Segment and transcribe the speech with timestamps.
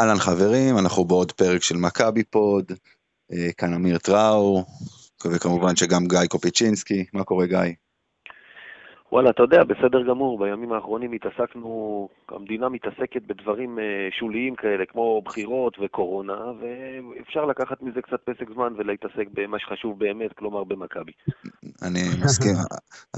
[0.00, 2.72] אהלן חברים, אנחנו בעוד פרק של מכבי פוד,
[3.32, 4.64] אה, כאן אמיר טראו,
[5.26, 7.58] וכמובן שגם גיא קופיצ'ינסקי, מה קורה גיא?
[9.12, 13.84] וואלה, אתה יודע, בסדר גמור, בימים האחרונים התעסקנו, המדינה מתעסקת בדברים אה,
[14.18, 20.32] שוליים כאלה, כמו בחירות וקורונה, ואפשר לקחת מזה קצת פסק זמן ולהתעסק במה שחשוב באמת,
[20.32, 21.12] כלומר במכבי.
[21.82, 22.54] אני מסכים,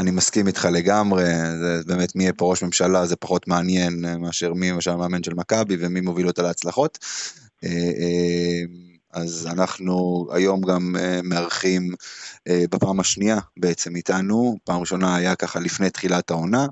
[0.01, 1.25] אני מסכים איתך לגמרי,
[1.61, 5.35] זה באמת מי יהיה פה ראש ממשלה זה פחות מעניין מאשר מי למשל המאמן של
[5.35, 6.99] מכבי ומי מוביל אותה להצלחות.
[9.15, 15.37] אה, אז אנחנו היום גם uh, מארחים uh, בפעם השנייה בעצם איתנו, פעם ראשונה היה
[15.37, 16.67] ככה לפני תחילת העונה,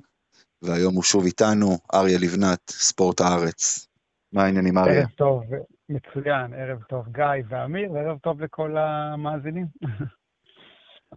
[0.62, 3.88] והיום הוא שוב איתנו, אריה לבנת, ספורט הארץ.
[4.32, 5.00] מה העניינים אריה?
[5.00, 5.42] ערב טוב,
[5.88, 9.66] מצוין, ערב טוב גיא ואמיר, וערב טוב לכל המאזינים.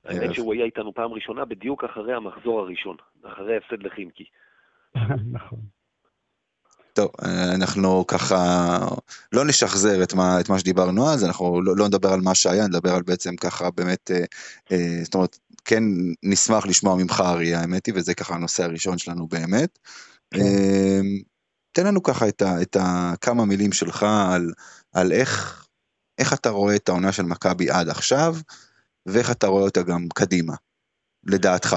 [0.06, 4.26] האמת שהוא היה איתנו פעם ראשונה בדיוק אחרי המחזור הראשון, אחרי ההפסד לחימקי.
[5.38, 5.60] נכון.
[6.94, 7.12] טוב,
[7.54, 8.78] אנחנו ככה
[9.32, 12.68] לא נשחזר את מה, את מה שדיברנו אז, אנחנו לא, לא נדבר על מה שהיה,
[12.68, 14.24] נדבר על בעצם ככה באמת, אה,
[14.72, 15.84] אה, זאת אומרת, כן
[16.24, 19.80] נשמח לשמוע ממך אריה, האמת היא, וזה ככה הנושא הראשון שלנו באמת.
[20.34, 20.40] כן.
[20.42, 21.02] אה,
[21.72, 24.52] תן לנו ככה את, ה, את ה, כמה מילים שלך על,
[24.94, 25.66] על איך,
[26.18, 28.36] איך אתה רואה את העונה של מכבי עד עכשיו,
[29.06, 30.54] ואיך אתה רואה אותה גם קדימה,
[31.24, 31.76] לדעתך.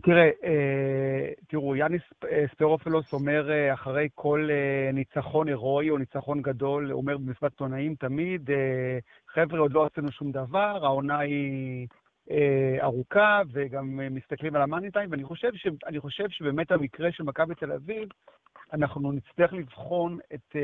[0.00, 4.48] תראה, אה, תראו, יאניס אה, ספרופלוס אומר אה, אחרי כל
[4.92, 8.50] ניצחון הירואי או ניצחון גדול, אומר במסיבת עיתונאים תמיד,
[9.28, 11.86] חבר'ה, עוד לא עשינו שום דבר, העונה היא
[12.82, 15.66] ארוכה, וגם מסתכלים על המאני טיים, ואני חושב, ש,
[15.98, 18.08] חושב שבאמת המקרה של מכבי תל אביב,
[18.72, 20.56] אנחנו נצטרך לבחון את,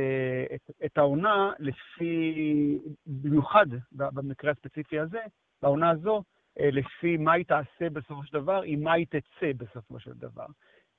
[0.55, 5.21] את, את העונה לפי, במיוחד במקרה הספציפי הזה,
[5.63, 6.23] בעונה הזו,
[6.59, 10.47] לפי מה היא תעשה בסופו של דבר, עם מה היא תצא בסופו של דבר.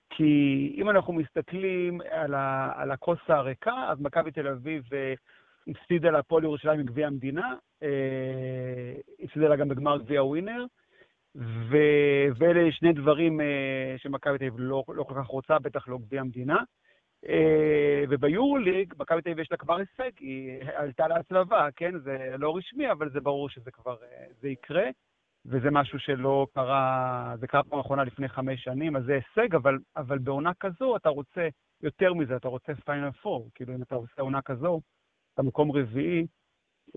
[0.09, 5.14] כי אם אנחנו מסתכלים על, ה, על הכוס הריקה, אז מכבי תל אביב אה,
[5.68, 8.94] הפסידה להפועל ירושלים מגביע המדינה, אה,
[9.24, 10.66] הפסידה לה גם בגמר גביע ווינר,
[11.36, 11.78] ו...
[12.38, 13.40] ואלה שני דברים
[13.97, 16.58] שמכבי תל אביב לא, לא כל כך רוצה, בטח לא גביע המדינה.
[18.09, 22.00] וביורוליג, מכבי תל אביב יש לה כבר הישג, היא עלתה להצלבה, כן?
[22.00, 23.96] זה לא רשמי, אבל זה ברור שזה כבר,
[24.41, 24.90] זה יקרה.
[25.50, 29.78] וזה משהו שלא קרה, זה קרה פעם אחרונה לפני חמש שנים, אז זה הישג, אבל,
[29.96, 31.48] אבל בעונה כזו אתה רוצה
[31.82, 34.82] יותר מזה, אתה רוצה פיינל פור, כאילו אם אתה עושה עונה כזו,
[35.34, 36.28] אתה מקום רביעי,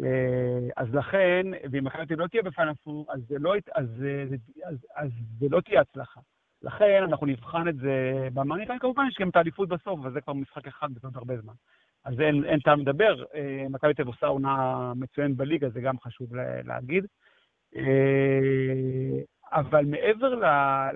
[0.05, 4.77] אה, אז לכן, ואם מכבי לא תהיה בפיינל פור, אז זה לא, אז, אז, אז,
[4.97, 6.21] אז זה לא תהיה הצלחה.
[6.63, 10.33] לכן אנחנו נבחן את זה במאניטיים, כמובן יש גם את האליפות בסוף, אבל זה כבר
[10.33, 11.55] משחק אחד בסוף הרבה זמן.
[12.05, 16.35] אז אין, אין טעם לדבר, אה, מכבי תל עושה עונה מצוינת בליגה, זה גם חשוב
[16.65, 17.07] להגיד.
[17.77, 19.23] אה,
[19.53, 20.35] אבל מעבר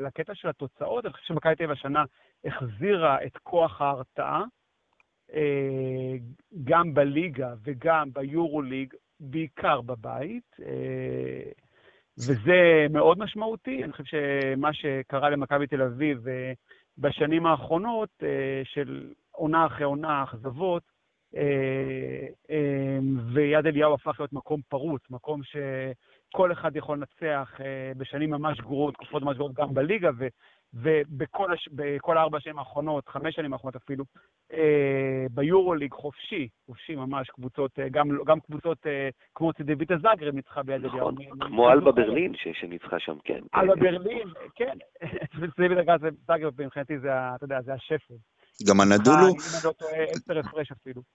[0.06, 2.04] לקטע של התוצאות, אני חושב שמכבי תל השנה
[2.44, 4.42] החזירה את כוח ההרתעה,
[5.34, 6.14] אה,
[6.64, 11.50] גם בליגה וגם ביורוליג, בעיקר בבית, אה,
[12.18, 13.84] וזה מאוד משמעותי.
[13.84, 16.24] אני חושב שמה שקרה למכבי תל אביב
[16.98, 18.08] בשנים האחרונות,
[18.64, 20.82] של עונה אחרי עונה, אכזבות,
[23.32, 25.56] ויד אליהו הפך להיות מקום פרוץ, מקום ש...
[26.34, 30.26] כל אחד יכול לנצח אה, בשנים ממש גרועות, תקופות ממש גרועות גם בליגה, ו,
[30.74, 34.04] ובכל ארבע השנים האחרונות, חמש שנים האחרונות אפילו,
[34.52, 38.78] אה, ביורוליג חופשי, חופשי ממש, קבוצות, אה, גם, גם קבוצות
[39.34, 41.10] כמו צידוויטה זאגרב ניצחה ביד אליהו.
[41.10, 43.40] נכון, כמו אלבה ברלין שניצחה שם, כן.
[43.54, 44.78] אלבה ברלין, כן.
[45.56, 45.96] צידוויטה
[46.26, 48.14] זאגרב מבחינתי זה, אתה יודע, זה השפל.
[48.64, 49.26] גם הנדולו,
[49.64, 49.72] לא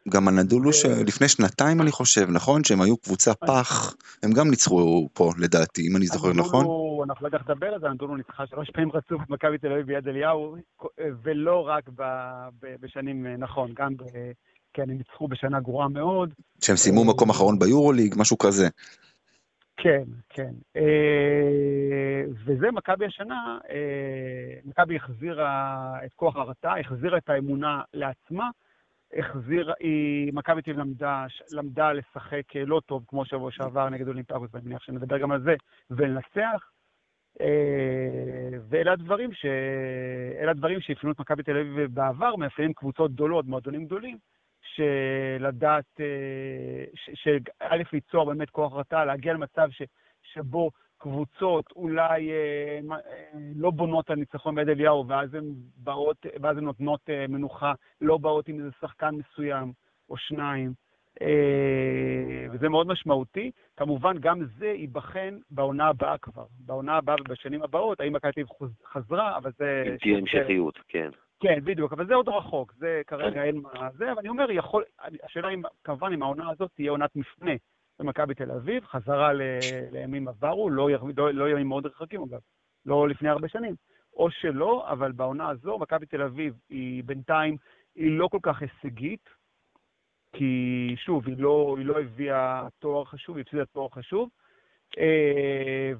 [0.09, 2.63] גם הנדולו שלפני שנתיים אני חושב, נכון?
[2.63, 6.65] שהם היו קבוצה פח, הם גם ניצחו פה לדעתי, אם אני זוכר נכון.
[7.09, 10.07] אנחנו לא יודעים לדבר על זה, הנדולו ניצחה שלוש פעמים רצוף מכבי תל אביב ביד
[10.07, 10.55] אליהו,
[11.23, 11.89] ולא רק
[12.81, 13.91] בשנים, נכון, גם
[14.73, 16.33] כן, הם ניצחו בשנה גרועה מאוד.
[16.61, 18.67] שהם סיימו מקום אחרון ביורוליג, משהו כזה.
[19.83, 20.51] כן, כן.
[20.75, 28.49] אה, וזה מכבי השנה, אה, מכבי החזירה את כוח הרתעה, החזירה את האמונה לעצמה,
[29.17, 34.49] החזירה, היא, מכבי תל למדה, למדה לשחק אה, לא טוב, כמו שבוע שעבר נגד אולימפיאקוס,
[34.53, 35.55] ואני מניח שנדבר גם על זה,
[35.91, 36.71] ולנצח.
[38.69, 39.45] ואלה הדברים ש...
[40.49, 44.17] הדברים שאפיינו את מכבי תל אביב בעבר, מאפיינים קבוצות גדולות, מועדונים גדולים,
[44.75, 49.81] שלדעת, אה, שא', ליצור באמת כוח רתע, להגיע למצב ש,
[50.23, 52.97] שבו קבוצות אולי אה, אה,
[53.55, 58.17] לא בונות על ניצחון ביד אליהו, ואז הן באות, ואז הן נותנות אה, מנוחה, לא
[58.17, 59.71] באות עם איזה שחקן מסוים
[60.09, 60.73] או שניים.
[61.21, 63.51] אה, וזה מאוד משמעותי.
[63.77, 66.45] כמובן, גם זה ייבחן בעונה הבאה כבר.
[66.59, 68.43] בעונה הבאה ובשנים הבאות, האם מכבי
[68.85, 69.83] חזרה, אבל זה...
[69.87, 71.09] אם תהיה המשכיות, כן.
[71.41, 74.83] כן, בדיוק, אבל זה עוד רחוק, זה כרגע אין מה זה, אבל אני אומר, יכול,
[75.23, 77.51] השאלה אם, כמובן, אם העונה הזאת תהיה עונת מפנה
[77.99, 79.41] במכבי תל אביב, חזרה ל,
[79.91, 82.39] לימים עברו, לא, לא, לא ימים מאוד רחוקים אגב,
[82.85, 83.75] לא לפני הרבה שנים,
[84.13, 87.57] או שלא, אבל בעונה הזו, מכבי תל אביב היא בינתיים,
[87.95, 89.29] היא לא כל כך הישגית,
[90.33, 94.29] כי שוב, היא לא, היא לא הביאה תואר חשוב, היא הפסידה תואר חשוב,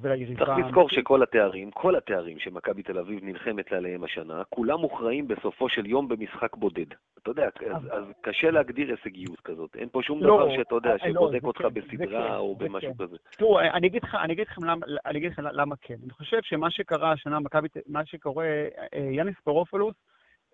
[0.01, 0.45] וליריבה...
[0.45, 5.69] צריך לזכור שכל התארים, כל התארים שמכבי תל אביב נלחמת עליהם השנה, כולם מוכרעים בסופו
[5.69, 6.85] של יום במשחק בודד.
[7.21, 9.75] אתה יודע, אז, אז קשה להגדיר הישגיות כזאת.
[9.75, 12.55] אין פה שום לא, דבר שאתה יודע, אה, לא, שבודק אותך כן, בסדרה כן, או
[12.55, 13.17] במשהו כזה.
[13.31, 14.03] תראו, אני אגיד
[14.47, 15.95] לכם למה, אני אגיד לכם למה כן.
[16.03, 18.45] אני חושב שמה שקרה השנה, מכבי, מה שקורה,
[18.93, 19.95] אה, יאניס פרופולוס,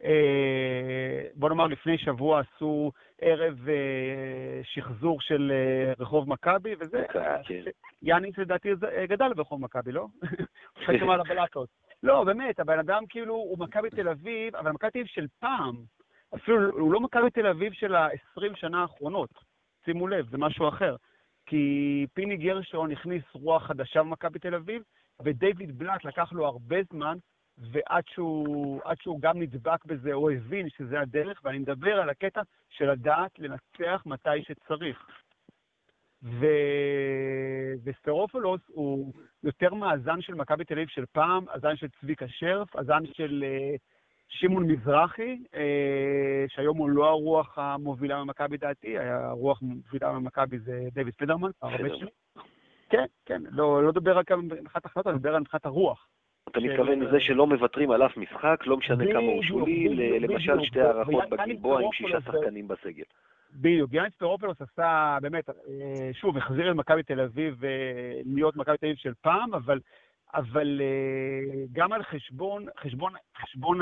[0.03, 2.91] אה, בוא נאמר, לפני שבוע עשו
[3.21, 7.63] ערב אה, שחזור של אה, רחוב מכבי, וזה, כן.
[8.01, 8.69] יאניס לדעתי
[9.09, 10.01] גדל ברחוב מכבי, לא?
[10.77, 11.69] הוא חשב על הבלטות.
[12.03, 15.75] לא, באמת, הבן אדם כאילו, הוא מכבי תל אביב, אבל מכבי תל אביב של פעם.
[16.35, 19.29] אפילו, הוא לא מכבי תל אביב של ה-20 שנה האחרונות.
[19.85, 20.95] שימו לב, זה משהו אחר.
[21.45, 24.81] כי פיני גרשון הכניס רוח חדשה במכבי תל אביב,
[25.23, 27.17] ודייוויד בלאט לקח לו הרבה זמן
[27.57, 32.41] ועד שהוא, שהוא גם נדבק בזה, הוא הבין שזה הדרך, ואני מדבר על הקטע
[32.77, 35.07] של לדעת לנצח מתי שצריך.
[36.23, 36.45] ו...
[37.83, 39.13] וסטרופולוס הוא
[39.43, 43.77] יותר מהזן של מכבי תל אביב של פעם, הזן של צביקה שרף, הזן של uh,
[44.27, 45.57] שמעון מזרחי, uh,
[46.47, 52.07] שהיום הוא לא הרוח המובילה ממכבי דעתי, הרוח המובילה ממכבי זה דויד פדרמן, הרבה שנים.
[52.89, 56.07] כן, כן, לא, לא מדבר רק על מבחינת החלטות, אני מדבר על מבחינת הרוח.
[56.47, 60.81] אתה מתכוון לזה שלא מוותרים על אף משחק, לא משנה כמה הוא שולי, למשל שתי
[60.81, 63.03] הערכות בגלבוע עם שישה שחקנים בסגל.
[63.53, 67.69] בדיוק, גיאנס פרופלוס עשה, באמת, אה, שוב, החזיר את מכבי תל אביב אה,
[68.25, 69.79] להיות מכבי תל אביב של פעם, אבל,
[70.33, 73.79] אבל אה, גם על חשבון, חשבון, חשבון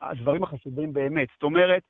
[0.00, 1.28] הדברים החשובים באמת.
[1.34, 1.82] זאת אומרת,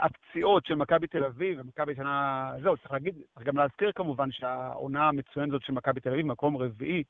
[0.00, 5.08] הפציעות של מכבי תל אביב ומכבי שנה, זהו, צריך להגיד, צריך גם להזכיר כמובן שהעונה
[5.08, 7.02] המצוינת הזאת של מכבי תל אביב, מקום רביעי,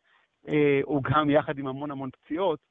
[0.49, 2.71] אה, הוא גם יחד עם המון המון פציעות.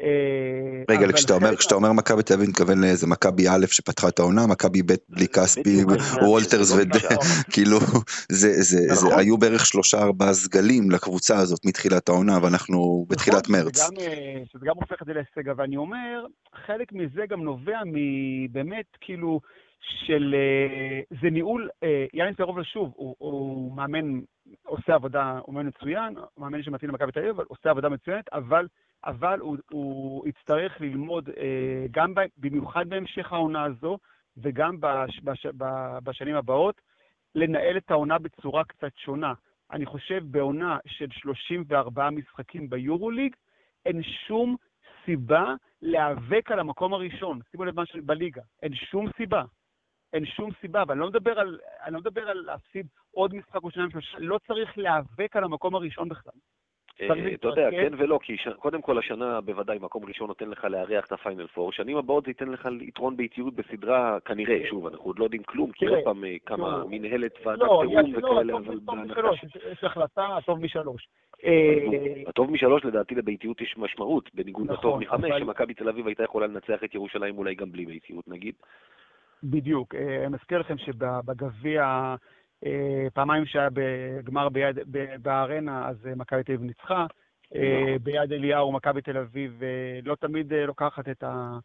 [0.00, 4.18] אה, רגע, כשאתה אומר, כשאתה אומר מכבי תל אביב, מתכוון לאיזה מכבי א' שפתחה את
[4.18, 5.84] העונה, מכבי ב' בלי כספי,
[6.22, 6.76] וולטרס ו...
[7.52, 7.78] כאילו,
[8.28, 9.18] זה נכון.
[9.18, 13.80] היו בערך שלושה ארבעה סגלים לקבוצה הזאת מתחילת העונה, ואנחנו בתחילת נכון, מרץ.
[13.80, 16.26] אה, שזה גם הופך את זה להישג, אבל אני אומר,
[16.66, 19.40] חלק מזה גם נובע מבאמת, כאילו,
[20.06, 20.34] של...
[21.22, 21.68] זה ניהול,
[22.14, 24.20] יאנס פרובל שוב, הוא מאמן
[24.62, 28.68] עושה עבודה, הוא מאמן מצוין, מאמן שמתאים למכבי תל אביב, עושה עבודה מצוינת, אבל,
[29.04, 33.98] אבל הוא, הוא יצטרך ללמוד אה, גם ב, במיוחד בהמשך העונה הזו,
[34.36, 35.46] וגם בש, בש,
[36.04, 36.80] בשנים הבאות,
[37.34, 39.32] לנהל את העונה בצורה קצת שונה.
[39.72, 43.36] אני חושב בעונה של 34 משחקים ביורוליג,
[43.86, 44.56] אין שום
[45.04, 47.40] סיבה להיאבק על המקום הראשון.
[47.50, 49.42] שימו לב מה בליגה, אין שום סיבה.
[50.12, 53.70] אין שום סיבה, ואני לא מדבר על, אני לא מדבר על להפסיד עוד משחק או
[53.70, 56.32] שניים לא צריך להיאבק על המקום הראשון בכלל.
[57.00, 61.06] אה, אתה יודע, כן ולא, כי קודם כל השנה בוודאי מקום ראשון נותן לך לארח
[61.06, 65.18] את הפיינל פור, שנים הבאות זה ייתן לך יתרון באיטיות בסדרה, כנראה, שוב, אנחנו עוד
[65.18, 69.20] לא יודעים כלום, כי עוד פעם אה, כמה מנהלת ועדת לא, תיאום וכאלה, אבל בהנחה...
[69.72, 71.08] יש החלטה, הטוב משלוש.
[71.44, 76.22] אה, הטוב משלוש לדעתי לביתיות יש משמעות, בניגוד לטוב נכון, מחמש, שמכבי תל אביב הייתה
[76.22, 78.54] יכולה לנצח את ירושלים אולי גם בלי ביתיות נגיד.
[79.44, 79.94] בדיוק.
[79.94, 82.14] אני מזכיר לכם שבגביע...
[82.64, 84.78] אה, פעמיים שהיה בגמר ביד,
[85.22, 87.06] בארנה, אז אה, מכבי תל אביב ניצחה.
[87.54, 87.98] אה, נכון.
[87.98, 89.62] ביד אליהו, מכבי תל אביב
[90.02, 91.58] לא תמיד לוקחת את, ה,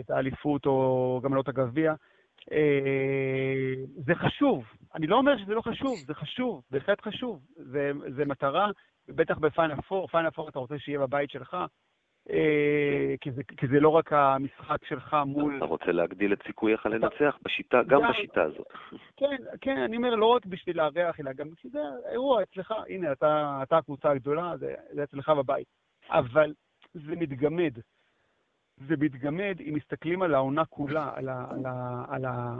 [0.00, 1.94] את האליפות או גם לא את הגביע.
[3.96, 4.64] זה חשוב.
[4.94, 7.40] אני לא אומר שזה לא חשוב, זה חשוב, בהחלט חשוב.
[7.56, 8.70] זה, זה מטרה,
[9.08, 11.56] בטח בפיינל פור, פיינל פור אתה רוצה שיהיה בבית שלך.
[12.30, 15.56] אה, כי זה, כי זה לא רק המשחק שלך מול...
[15.56, 18.66] אתה רוצה להגדיל את סיכוייך לנצח בשיטה, גם בשיטה הזאת.
[19.16, 21.78] כן, כן, אני אומר, לא רק בשביל לארח, אלא גם בשביל זה
[22.10, 25.66] אירוע אצלך, הנה, אתה, אתה הקבוצה הגדולה, זה, זה אצלך בבית.
[26.10, 26.54] אבל
[26.94, 27.72] זה מתגמד.
[28.88, 31.46] זה מתגמד אם מסתכלים על העונה כולה, על ה...
[31.50, 32.54] על ה, על ה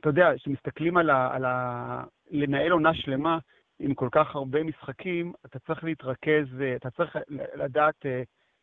[0.00, 1.34] אתה יודע, כשמסתכלים על ה...
[1.34, 3.38] על ה לנהל עונה שלמה
[3.78, 7.16] עם כל כך הרבה משחקים, אתה צריך להתרכז, אתה צריך
[7.54, 8.06] לדעת...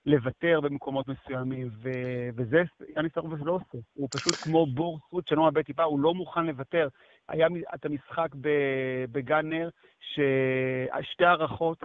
[0.08, 2.64] לוותר במקומות מסוימים, ו- וזה
[2.96, 3.78] יאניס ארובס לא עושה.
[3.94, 6.88] הוא פשוט כמו בור סרוט שנוע בית טיפה, הוא לא מוכן לוותר.
[7.30, 8.28] היה את המשחק
[9.12, 9.70] בגאנר,
[11.02, 11.84] שתי הערכות,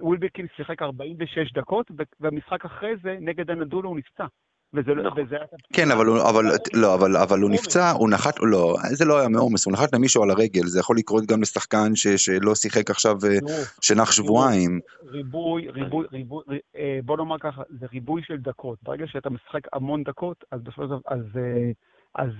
[0.00, 1.90] ווילבקין שיחק 46 דקות,
[2.20, 4.26] ובמשחק אחרי זה, נגד הנדולו הוא נפצע.
[4.74, 5.24] וזה לא- נכון.
[5.72, 6.44] כן, אבל הוא, אבל,
[6.74, 10.22] לא, אבל, אבל הוא נפצע, הוא נחת, לא, זה לא היה מעומס, הוא נחת למישהו
[10.22, 13.38] על הרגל, זה יכול לקרות גם לשחקן ש, שלא שיחק עכשיו, אה,
[13.80, 14.80] שנח שבועיים.
[15.06, 16.44] ריבוי, ריבוי, ריבוי,
[16.76, 18.78] אה, בוא נאמר ככה, זה ריבוי של דקות.
[18.82, 21.24] ברגע שאתה משחק המון דקות, אז בסופו של דבר, אז,
[22.14, 22.32] אז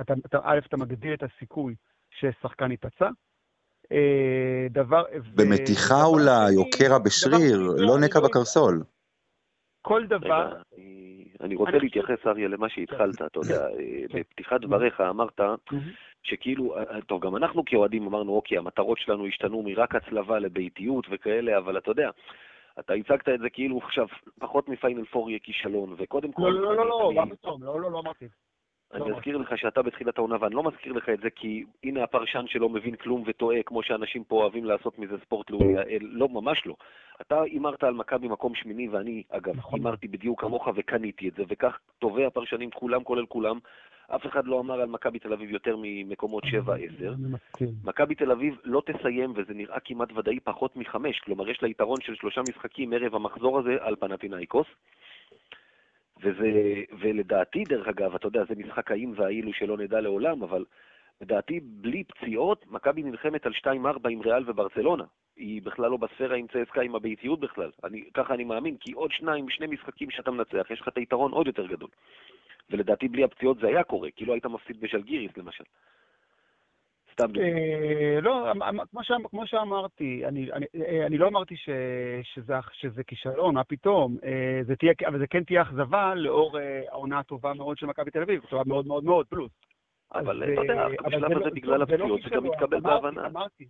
[0.00, 1.74] אתה, אתה, א', אתה מגדיל את הסיכוי
[2.10, 3.08] ששחקן ייפצע.
[4.70, 5.02] דבר...
[5.34, 8.82] במתיחה אולי, או קרע בשריר, לא נקע בקרסול.
[9.82, 10.52] כל דבר...
[11.40, 13.80] אני רוצה להתייחס, אריה, למה שהתחלת, אתה יודע, כן.
[13.80, 14.18] אה, כן.
[14.18, 15.40] בפתיחת דבריך אמרת
[16.22, 21.06] שכאילו, אה, אה, טוב, גם אנחנו כאוהדים אמרנו, אוקיי, המטרות שלנו השתנו מרק הצלבה לביתיות
[21.10, 22.10] וכאלה, אבל אתה יודע,
[22.78, 24.06] אתה הצגת את זה כאילו עכשיו
[24.40, 26.42] פחות מפיינל פור יהיה כישלון, וקודם כל...
[26.42, 28.28] לא, לא, לא, לא, מה פתאום, לא, לא, לא אמרתי.
[28.94, 32.44] אני מזכיר לך שאתה בתחילת העונה, ואני לא מזכיר לך את זה כי הנה הפרשן
[32.46, 35.74] שלא מבין כלום וטועה, כמו שאנשים פה אוהבים לעשות מזה ספורט לאומי.
[36.00, 36.74] לא, ממש לא.
[37.20, 39.78] אתה הימרת על מכבי מקום שמיני, ואני, אגב, נכון.
[39.78, 43.58] הימרתי בדיוק כמוך וקניתי את זה, וכך טובי הפרשנים, כולם כולל כולם.
[44.14, 46.46] אף אחד לא אמר על מכבי תל אביב יותר ממקומות 7-10.
[47.84, 51.20] מכבי תל אביב לא תסיים, וזה נראה כמעט ודאי, פחות מחמש.
[51.20, 54.66] כלומר, יש לה יתרון של שלושה משחקים ערב המחזור הזה על פנטינאיקוס.
[56.22, 56.50] וזה,
[57.00, 60.64] ולדעתי, דרך אגב, אתה יודע, זה משחק האם והאילו שלא נדע לעולם, אבל
[61.20, 65.04] לדעתי, בלי פציעות, מכבי נלחמת על 2-4 עם ריאל וברצלונה.
[65.36, 67.70] היא בכלל לא בספירה עם צסקה עם הביתיות בכלל.
[67.84, 71.32] אני, ככה אני מאמין, כי עוד שניים, שני משחקים שאתה מנצח, יש לך את היתרון
[71.32, 71.88] עוד יותר גדול.
[72.70, 75.64] ולדעתי בלי הפציעות זה היה קורה, כי לא היית מפסיד בשלגיריס למשל.
[77.18, 77.40] סתם.
[77.40, 80.22] אה, לא, אמ, אמ, כמו שאמרתי,
[81.06, 81.54] אני לא אמרתי
[82.72, 84.60] שזה כישלון, מה פתאום, אה,
[85.08, 88.62] אבל זה כן תהיה אכזבה לאור אה, העונה הטובה מאוד של מכבי תל אביב, טובה
[88.66, 89.52] מאוד מאוד מאוד, פלוס.
[90.14, 93.26] אבל אתה יודע, בשלב הזה לא- בגלל לא הפציעות זה גם מתקבל בהבנה.
[93.26, 93.64] אמרתי.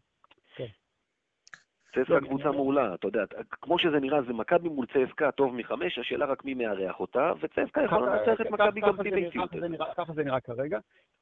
[1.95, 5.99] צסקה לא, קבוצה מעולה, אתה יודע, כמו שזה נראה, זה מכבי מול צסקה טוב מחמש,
[5.99, 9.51] השאלה רק מי מארח אותה, וצסקה יכולה לנצח את מכבי גם בלי ביתיות.
[9.97, 10.79] ככה זה נראה כרגע.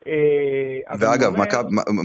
[0.06, 1.32] אה, ואגב,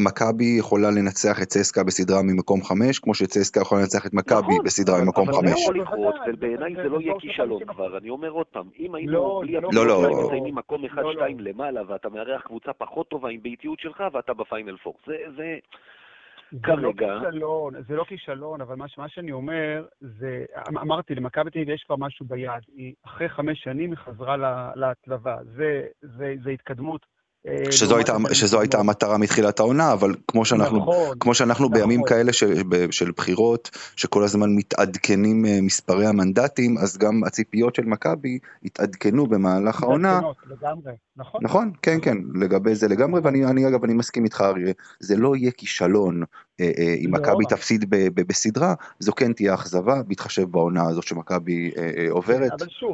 [0.06, 4.66] מכבי יכולה לנצח את צסקה בסדרה ממקום חמש, כמו שצסקה יכולה לנצח את מכבי נכון,
[4.66, 5.38] בסדרה ממקום חמש.
[5.38, 8.96] אבל זה יכול לקרות, ובעיניי זה לא יהיה כישלון כבר, אני אומר עוד פעם, אם
[8.96, 13.80] היינו בלי הפציעות מסיימים מקום אחד, שתיים למעלה, ואתה מארח קבוצה פחות טובה עם ביתיות
[13.80, 14.96] שלך, ואתה בפיינל פור.
[15.38, 15.58] זה...
[16.64, 16.76] כרגע...
[16.76, 16.94] זה לא
[17.32, 21.70] כישלון, זה לא כישלון, אבל מה, מה שאני אומר, זה, אמ, אמרתי, למכבי תל אביב
[21.70, 22.64] יש כבר משהו ביד.
[22.76, 24.38] היא אחרי חמש שנים היא חזרה
[24.76, 25.38] להצלבה.
[25.44, 27.06] זה, זה, זה התקדמות.
[27.48, 31.80] אה, שזו, הייתה, שזו הייתה המטרה מתחילת העונה, אבל כמו שאנחנו, נכון, כמו שאנחנו נכון.
[31.80, 37.86] בימים כאלה של, של בחירות, שכל הזמן מתעדכנים אה, מספרי המנדטים, אז גם הציפיות של
[37.86, 40.20] מכבי התעדכנו במהלך העונה.
[40.50, 41.42] לגמרי, נכון.
[41.44, 45.36] נכון, כן, כן, לגבי זה לגמרי, ואני אני, אגב, אני מסכים איתך, אריה, זה לא
[45.36, 46.24] יהיה כישלון
[46.60, 47.22] אה, אה, אם לא.
[47.22, 52.08] מכבי תפסיד ב, ב, בסדרה, זו כן תהיה אכזבה, בהתחשב בעונה הזאת שמכבי אה, אה,
[52.10, 52.52] עוברת.
[52.52, 52.92] אבל שוב,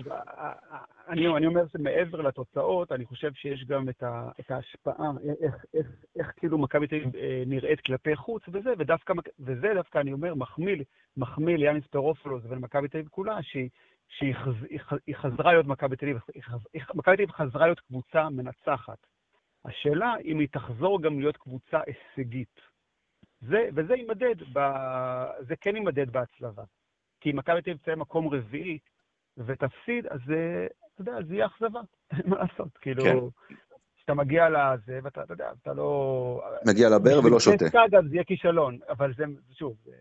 [1.07, 5.11] אני, אני אומר שמעבר לתוצאות, אני חושב שיש גם את, ה, את ההשפעה,
[5.41, 5.87] איך, איך,
[6.19, 10.35] איך כאילו מכבי תל אביב אה, נראית כלפי חוץ וזה, ודווקא, וזה דווקא, אני אומר,
[10.35, 10.75] מחמיא,
[11.17, 13.69] מחמיא ליאניס פרופולוס ולמכבי תל אביב כולה, שהיא,
[14.07, 14.53] שהיא חז,
[15.07, 16.17] היא חזרה להיות מכבי תל אביב,
[16.95, 19.07] מכבי תל אביב חזרה להיות קבוצה מנצחת.
[19.65, 22.61] השאלה אם היא תחזור גם להיות קבוצה הישגית.
[23.41, 24.59] זה, וזה יימדד, ב,
[25.39, 26.63] זה כן יימדד בהצלבה.
[27.21, 28.77] כי אם מכבי תל אביב תהיה מקום רביעי
[29.37, 30.19] ותפסיד, אז
[31.01, 31.79] אתה יודע, זה יהיה אכזבה,
[32.11, 33.03] אין מה לעשות, כאילו...
[33.03, 33.55] כן.
[33.97, 36.41] כשאתה מגיע לזה, ואתה, אתה יודע, אתה לא...
[36.65, 37.65] מגיע לבאר ולא שותה.
[37.65, 39.91] אגב, זה יהיה כישלון, אבל זה, שוב, זה...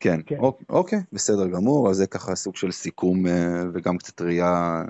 [0.00, 0.36] כן, כן.
[0.68, 4.82] אוקיי, בסדר גמור, אז זה ככה סוג של סיכום אה, וגם קצת ראייה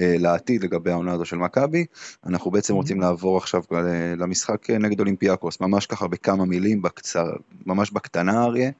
[0.00, 1.86] אה, לעתיד לגבי העונה הזו של מכבי.
[2.26, 7.32] אנחנו בעצם רוצים לעבור עכשיו אה, למשחק נגד אולימפיאקוס, ממש ככה בכמה מילים, בקצר,
[7.66, 8.70] ממש בקטנה אריה.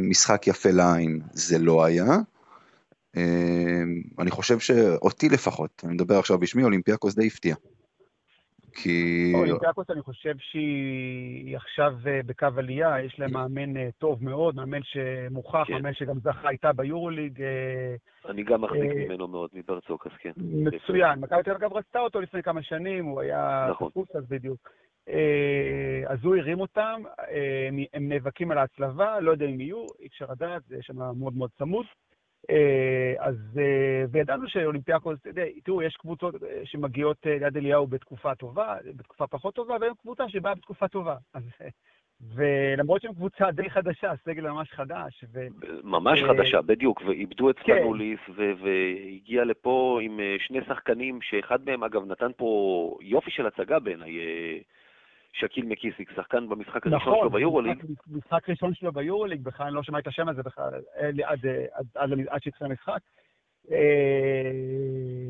[0.00, 2.16] משחק יפה לעין זה לא היה.
[3.18, 7.54] אמ, אני חושב שאותי לפחות, אני מדבר עכשיו בשמי, אולימפיאקוס די הפתיע.
[8.82, 9.32] כי...
[9.34, 14.80] אולימפיאקוס אני חושב שהיא עכשיו אה, בקו עלייה, יש להם מאמן אה, טוב מאוד, מאמן
[14.82, 15.72] שמוכח, כן.
[15.72, 17.42] מאמן שגם זכה איתה ביורוליג.
[17.42, 20.32] אה, אני גם מחזיק ממנו מאוד, מברצוקס, כן.
[20.36, 21.18] מצוין.
[21.18, 23.90] מכבי תל אביב רצתה אותו לפני כמה שנים, הוא היה נכון.
[23.90, 24.70] תפוס אז בדיוק.
[26.06, 27.02] אז הוא הרים אותם,
[27.94, 31.50] הם נאבקים על ההצלבה, לא יודע אם יהיו, אי אפשר לדעת, זה שם מאוד מאוד
[31.58, 31.86] צמוד.
[32.50, 35.18] אה, אז, אה, וידענו שאולימפיאקוס,
[35.64, 40.54] תראו, יש קבוצות אה, שמגיעות ליד אליהו בתקופה טובה, בתקופה פחות טובה, והן קבוצה שבאה
[40.54, 41.16] בתקופה טובה.
[41.34, 41.42] אז,
[42.34, 45.24] ולמרות שהן קבוצה די חדשה, סגל ממש חדש.
[45.32, 45.46] ו...
[45.84, 48.32] ממש חדשה, בדיוק, ואיבדו את סטנוליס, כן.
[48.32, 54.18] והגיע לפה עם שני שחקנים, שאחד מהם, אגב, נתן פה יופי של הצגה בעיניי.
[55.32, 57.78] שקיל מקיסיק, שחקן במשחק הראשון נכון, שלו ביורוליג.
[57.78, 61.46] נכון, משחק ראשון שלו ביורוליג, בכלל אני לא שמע את השם הזה בכלל, עד, עד,
[61.94, 63.00] עד, עד שהתחיל המשחק.
[63.70, 64.50] אה,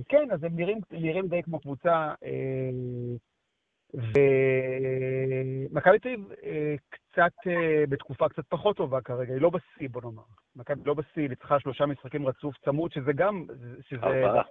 [0.09, 2.71] כן, אז הם נראים, נראים די כמו קבוצה, אה,
[5.75, 7.33] ומכבי תל אביב אה, קצת,
[7.89, 10.23] בתקופה קצת פחות טובה כרגע, היא לא בשיא, בוא נאמר.
[10.57, 13.45] מכבי לא בשיא, היא ניצחה שלושה משחקים רצוף צמוד, שזה גם...
[13.81, 14.43] שזה ארבעה.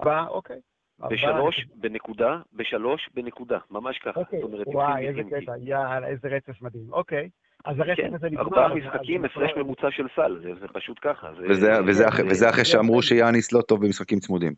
[0.00, 0.60] ארבעה, אוקיי.
[1.00, 4.20] בשלוש בנקודה, בשלוש בנקודה, ממש ככה.
[4.20, 6.92] אוקיי, וואי, איזה קטע, יאללה, איזה רצף מדהים.
[6.92, 7.28] אוקיי.
[7.64, 8.42] אז הרצף כן, הזה נגמר.
[8.42, 11.28] ארבעה משחקים, הפרש ממוצע של סל, זה, זה פשוט ככה.
[11.38, 14.54] זה, וזה, זה, וזה, זה, וזה אחרי שאמרו שיאניס לא טוב במשחקים צמודים.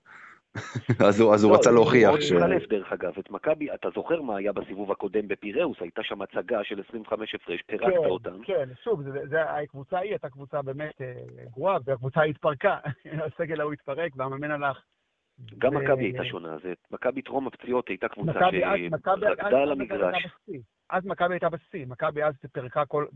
[1.08, 2.32] אז הוא, אז הוא לא, רצה להוכיח ש...
[2.32, 2.40] הוא
[2.70, 6.82] דרך אגב, את מכבי, אתה זוכר מה היה בסיבוב הקודם בפיראוס, הייתה שם הצגה של
[6.88, 8.42] 25 הפרש, פירקת כן, אותם.
[8.44, 11.12] כן, שוב, זה, זה, הקבוצה ההיא הייתה קבוצה באמת אה,
[11.50, 12.76] גרועה, והקבוצה התפרקה,
[13.26, 14.82] הסגל ההוא התפרק והמאמן הלך.
[15.58, 16.56] גם מכבי הייתה שונה,
[16.90, 20.26] מכבי טרום הפציעות הייתה קבוצה שרקדה על המגרש.
[20.90, 22.34] אז מכבי הייתה בשיא, מכבי אז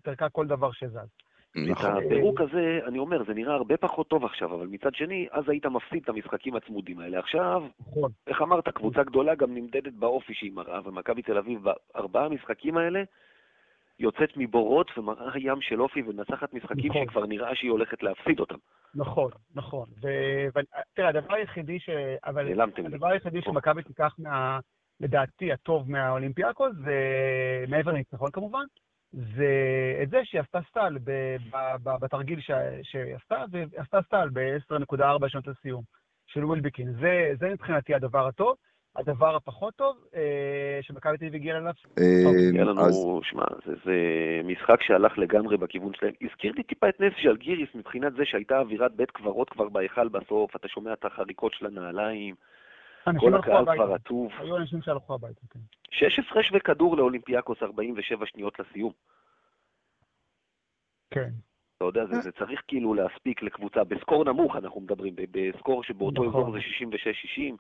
[0.03, 1.09] פירקה כל דבר שזז.
[1.57, 1.97] נכון.
[1.97, 5.49] את הפירוק הזה, אני אומר, זה נראה הרבה פחות טוב עכשיו, אבל מצד שני, אז
[5.49, 7.19] היית מפסיד את המשחקים הצמודים האלה.
[7.19, 8.11] עכשיו, נכון.
[8.27, 11.61] איך אמרת, קבוצה גדולה גם נמדדת באופי שהיא מראה, ומכבי תל אביב
[11.95, 13.03] בארבעה המשחקים האלה
[14.03, 17.05] יוצאת מבורות ומראה ים של אופי ומנצחת משחקים נכון.
[17.05, 18.57] שכבר נראה שהיא הולכת להפסיד אותם.
[18.95, 19.87] נכון, נכון.
[19.99, 21.91] ותראה, הדבר היחידי ש...
[22.25, 24.59] אבל הדבר היחידי שמכבי תיקח מה...
[25.03, 26.95] לדעתי, הטוב מהאולימפיאקוס, זה
[27.69, 28.65] מעבר לניצחון כמובן,
[29.13, 29.53] זה
[30.03, 30.99] את זה שהיא עשתה סטל
[32.01, 32.41] בתרגיל
[32.83, 35.83] שהיא עשתה, והיא עשתה סטל ב-10.4 שנות לסיום
[36.27, 36.93] של ווילביקין.
[36.93, 38.57] זה, זה מבחינתי הדבר הטוב.
[38.97, 41.73] הדבר הפחות טוב, אה, שמכבי תל אביב הגיעה אליו?
[42.49, 43.45] הגיע לנו, שמע,
[43.85, 43.95] זה
[44.45, 46.13] משחק שהלך לגמרי בכיוון שלהם.
[46.23, 50.09] הזכיר לי טיפה את נס של גיריס מבחינת זה שהייתה אווירת בית קברות כבר בהיכל
[50.09, 52.35] בסוף, אתה שומע את החריקות של הנעליים.
[53.19, 54.33] כל הקהל כבר רטוב.
[54.39, 55.59] היו אנשים שהלכו הביתה, כן.
[55.91, 58.93] 16 שווה כדור לאולימפיאקוס, 47 שניות לסיום.
[61.11, 61.31] כן.
[61.77, 66.41] אתה יודע, זה, זה צריך כאילו להספיק לקבוצה, בסקור נמוך אנחנו מדברים, בסקור שבאותו נכון.
[66.41, 67.57] אזור זה 66-60,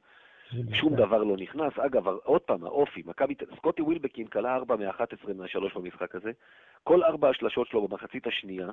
[0.73, 1.79] שום דבר לא נכנס.
[1.79, 6.31] אגב, עוד פעם, האופי, מכבי, סקוטי ווילבקין כלה 4 מ-11 מה-3 במשחק הזה,
[6.85, 8.69] כל ארבע השלשות שלו במחצית השנייה,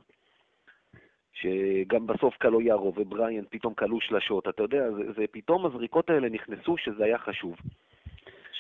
[1.33, 6.29] שגם בסוף קלו יארו ובריאן פתאום קלו שלשות, אתה יודע, זה, זה פתאום הזריקות האלה
[6.29, 7.55] נכנסו שזה היה חשוב.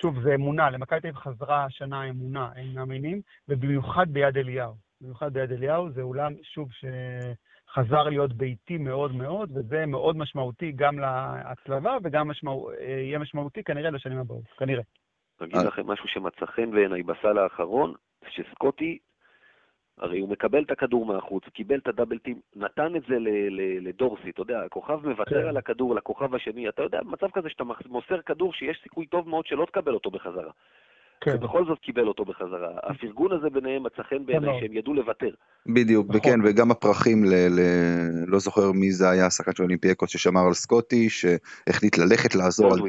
[0.01, 4.73] שוב, זה אמונה, למכבי תל חזרה השנה אמונה, הם מאמינים, ובמיוחד ביד אליהו.
[5.01, 6.69] במיוחד ביד אליהו זה אולם, שוב,
[7.69, 12.51] שחזר להיות ביתי מאוד מאוד, וזה מאוד משמעותי גם להצלבה וגם משמע...
[12.79, 14.83] יהיה משמעותי כנראה לשנים הבאות, כנראה.
[15.43, 17.93] אגיד לכם משהו שמצא חן בעיניי בסל האחרון,
[18.29, 18.99] שסקוטי
[19.97, 23.15] הרי הוא מקבל את הכדור מהחוץ, קיבל את הדאבל טים, נתן את זה
[23.81, 25.47] לדורסי, אתה יודע, הכוכב מוותר כן.
[25.47, 29.45] על הכדור לכוכב השני, אתה יודע, במצב כזה שאתה מוסר כדור שיש סיכוי טוב מאוד
[29.45, 30.51] שלא תקבל אותו בחזרה.
[31.21, 31.35] כן.
[31.35, 32.69] ובכל זאת קיבל אותו בחזרה.
[32.83, 35.29] הפרגון הזה ביניהם מצא חן בעיניי שהם ידעו לוותר.
[35.67, 36.19] בדיוק, נכון.
[36.19, 37.59] וכן, וגם הפרחים, ל, ל,
[38.27, 42.73] לא זוכר מי זה היה השחקן של אולימפיאקוס ששמר על סקוטי, שהחליט ללכת לעזור.
[42.73, 42.79] על...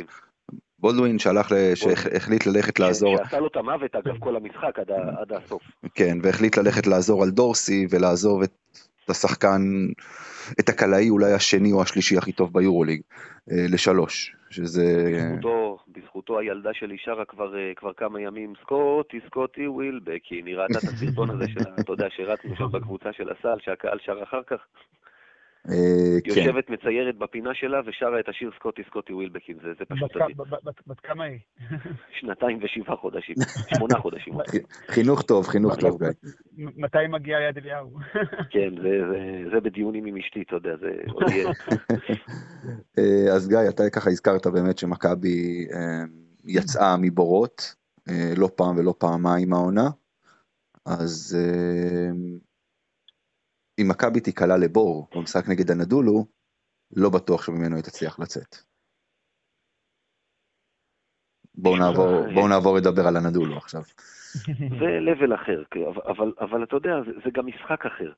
[0.78, 3.16] בולדווין שהלך, שהחליט ללכת כן, לעזור.
[3.16, 5.62] שעשה לו את המוות אגב כל המשחק עד, עד הסוף.
[5.94, 8.50] כן, והחליט ללכת לעזור על דורסי ולעזוב את
[9.08, 9.60] השחקן,
[10.60, 13.00] את הקלעי אולי השני או השלישי הכי טוב ביורוליג,
[13.50, 15.12] אה, לשלוש, שזה...
[15.16, 15.69] בזכותו,
[16.00, 20.84] בזכותו הילדה שלי שרה כבר, אה, כבר כמה ימים, סקוטי, סקוטי ווילבק, היא נראתה את
[20.84, 24.66] הסרטון הזה שלה, אתה יודע, שרצנו שם בקבוצה של הסל, שהקהל שר אחר כך.
[25.68, 26.30] אה, כן.
[26.30, 30.36] יושבת מציירת בפינה שלה ושרה את השיר סקוטי סקוטי ווילבקין, זה, זה פשוט אדיר.
[30.86, 31.38] בת כמה היא?
[32.20, 33.34] שנתיים ושבעה חודשים,
[33.74, 34.34] שמונה חודשים.
[34.88, 36.10] חינוך טוב, חינוך טוב, גיא.
[36.56, 37.90] מתי מגיע יד אליהו?
[38.52, 38.70] כן,
[39.52, 41.48] זה בדיונים עם אשתי, אתה יודע, זה עוד יהיה.
[42.98, 46.04] אה, אז גיא, אתה ככה הזכרת באמת שמכבי אה,
[46.44, 47.74] יצאה מבורות,
[48.36, 49.88] לא פעם ולא פעמיים העונה,
[50.86, 51.38] אז
[53.80, 56.26] אם מכבי תיקלע לבור במשחק נגד הנדולו,
[56.96, 58.56] לא בטוח שממנו היא תצליח לצאת.
[61.54, 63.82] בואו נעבור, בואו נעבור לדבר על הנדולו עכשיו.
[64.80, 65.62] זה לבל אחר,
[66.06, 68.12] אבל, אבל אתה יודע, זה, זה גם משחק אחר.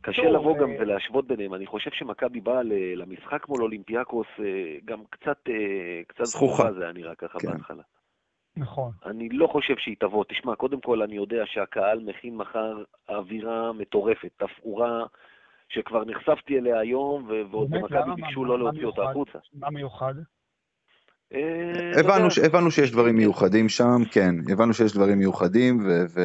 [0.00, 1.54] קשה לבוא גם אה, ולהשוות ביניהם.
[1.54, 2.62] אני חושב שמכבי באה
[2.96, 4.44] למשחק מול אולימפיאקוס אה,
[4.84, 7.48] גם קצת, אה, קצת זכוכה, זה היה נראה ככה כן.
[7.48, 7.82] בהתחלה.
[8.56, 8.92] נכון.
[9.06, 10.24] אני לא חושב שהיא תבוא.
[10.28, 15.04] תשמע, קודם כל אני יודע שהקהל מכין מחר אווירה מטורפת, תפאורה
[15.68, 19.38] שכבר נחשפתי אליה היום, ועוד במכבי ביקשו לא להוציא אותה החוצה.
[19.54, 20.14] מה מיוחד?
[21.34, 21.90] אה,
[22.46, 26.20] הבנו שיש דברים מיוחדים שם, כן, הבנו שיש דברים מיוחדים, ו...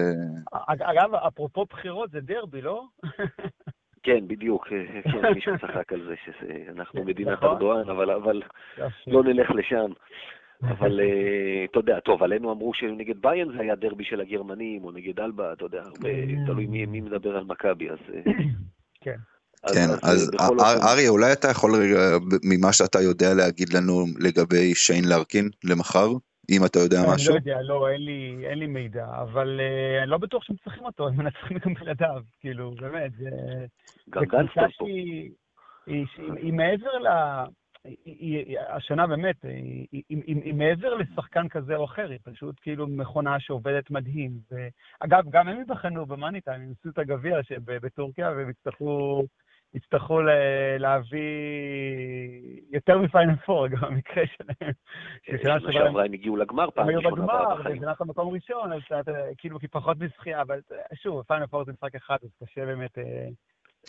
[0.67, 2.83] אגב, אפרופו בחירות, זה דרבי, לא?
[4.03, 4.67] כן, בדיוק,
[5.03, 7.49] כן, מישהו צחק על זה שאנחנו מדינת נכון.
[7.49, 8.41] ארדואן, אבל
[9.07, 9.91] לא נלך לשם.
[10.63, 14.91] אבל אה, אתה יודע, טוב, עלינו אמרו שנגד ביין זה היה דרבי של הגרמנים, או
[14.91, 16.45] נגד אלבה, אתה יודע, הרבה, mm.
[16.45, 17.97] תלוי מי, מי מדבר על מכבי, אז...
[18.13, 18.21] אה.
[19.01, 19.15] כן.
[19.75, 25.49] כן, אז אריה, אולי אתה יכול רגע, ממה שאתה יודע להגיד לנו לגבי שיין לארקין
[25.63, 26.07] למחר?
[26.51, 27.35] אם אתה יודע משהו.
[27.35, 29.59] אני לא יודע, לא, אין לי, אין לי מידע, אבל
[30.01, 33.29] אני לא בטוח שהם צריכים אותו, הם מנצחים גם בלעדיו, כאילו, באמת, זה...
[34.09, 34.85] גם גלסטון פה.
[34.85, 35.29] שהיא,
[35.87, 37.07] היא, היא, היא מעבר ל...
[37.83, 42.55] היא, היא, השנה באמת, היא, היא, היא, היא מעבר לשחקן כזה או אחר, היא פשוט
[42.61, 44.31] כאילו מכונה שעובדת מדהים.
[44.51, 49.23] ואגב, גם הם ייבחנו במאני טיים, הם עשו את הגביע בטורקיה, והם יצטרכו
[49.73, 50.21] יצטרכו
[50.79, 51.19] להביא
[52.69, 54.73] יותר מפיינל פור, גם במקרה שלהם.
[55.43, 58.81] שנה שעברה הם הגיעו לגמר פעם ראשונה בגמר, וזינת במקום ראשון, אז
[59.37, 60.59] כאילו כי פחות מזכייה, אבל
[60.93, 62.97] שוב, פיינל פור זה משחק אחד, אז קשה באמת...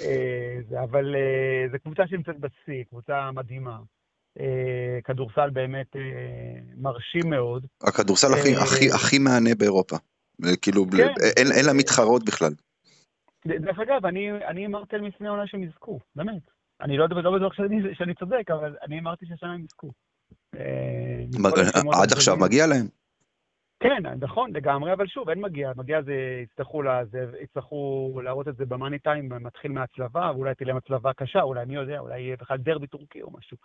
[0.05, 3.79] אה, אבל אה, זו קבוצה שנמצאת בשיא, קבוצה מדהימה.
[4.41, 5.97] אה, כדורסל באמת
[6.77, 7.67] מרשים מאוד.
[7.83, 8.29] הכדורסל
[8.95, 9.97] הכי מהנה באירופה.
[10.63, 11.09] כאילו, כן.
[11.37, 12.53] אין לה מתחרות בכלל.
[13.47, 14.07] דרך אגב,
[14.49, 16.43] אני אמרתי על לפני העונה שהם יזכו, באמת.
[16.81, 19.91] אני לא, לא בטוח שאני, שאני צודק, אבל אני אמרתי שהשנה הם יזכו.
[22.03, 23.00] עד עכשיו מגיע להם.
[23.81, 25.73] כן, נכון, לגמרי, אבל שוב, אין מגיע.
[25.77, 30.67] מגיע זה, יצטרכו, לה, זה, יצטרכו להראות את זה במאני טיים, מתחיל מהצלבה, ואולי תהיה
[30.67, 33.57] להם הצלבה קשה, אולי מי יודע, אולי יהיה בכלל דרבי טורקי או משהו.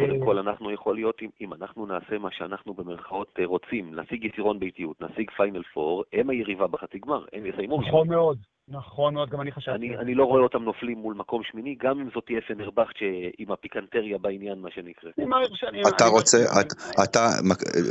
[0.00, 4.24] קודם כל, אנחנו יכול להיות, אם, אם אנחנו נעשה מה שאנחנו במרכאות אה, רוצים, נשיג
[4.24, 7.80] יתירון באיטיות, נשיג פיינל פור, הם היריבה בחצי גמר, הם יסיימו.
[7.80, 9.76] נכון מאוד, נכון מאוד, גם אני חשבתי.
[9.76, 12.96] אני, אני לא רואה אותם נופלים מול מקום שמיני, גם אם זאת תהיה פנרבכט
[13.38, 15.10] עם הפיקנטריה בעניין, מה שנקרא.
[15.88, 16.38] אתה רוצה,
[17.04, 17.28] אתה,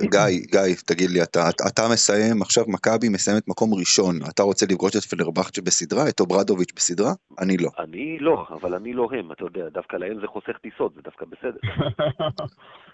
[0.01, 1.19] גיא, גיא, תגיד לי,
[1.67, 6.73] אתה מסיים, עכשיו מכבי מסיימת מקום ראשון, אתה רוצה לפגוש את פנרבכט שבסדרה, את אוברדוביץ'
[6.75, 7.11] בסדרה?
[7.39, 7.69] אני לא.
[7.79, 11.25] אני לא, אבל אני לא הם, אתה יודע, דווקא להם זה חוסך טיסות, זה דווקא
[11.25, 11.59] בסדר.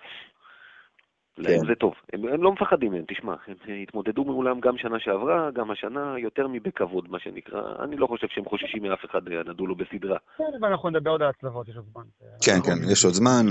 [1.37, 1.67] להם כן.
[1.67, 5.71] זה טוב, הם, הם לא מפחדים מהם, תשמע, הם התמודדו מעולם גם שנה שעברה, גם
[5.71, 7.61] השנה, יותר מבכבוד, מה שנקרא.
[7.83, 10.17] אני לא חושב שהם חוששים מאף אחד, הנדולו בסדרה.
[10.37, 12.03] כן, אבל אנחנו נדבר עוד על הצלבות, יש עוד זמן.
[12.41, 13.45] כן, כן, יש עוד זמן.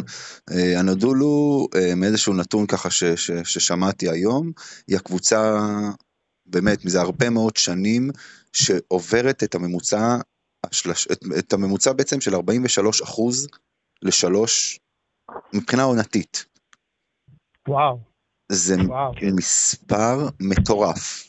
[0.50, 4.52] אה, הנדולו, אה, מאיזשהו נתון ככה ש, ש, ששמעתי היום,
[4.88, 5.58] היא הקבוצה,
[6.46, 8.10] באמת, מזה הרבה מאוד שנים,
[8.52, 10.16] שעוברת את הממוצע,
[11.12, 13.48] את, את הממוצע בעצם של 43 אחוז
[14.02, 14.78] לשלוש,
[15.54, 16.55] מבחינה עונתית.
[17.68, 17.98] וואו.
[18.52, 19.12] זה וואו.
[19.22, 21.26] מספר מטורף.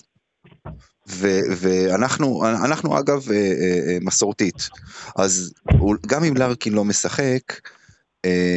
[1.09, 3.41] ו- ואנחנו אנחנו אגב אה, אה,
[3.87, 4.69] אה, מסורתית,
[5.17, 5.53] אז
[6.07, 7.41] גם אם לארקין לא משחק,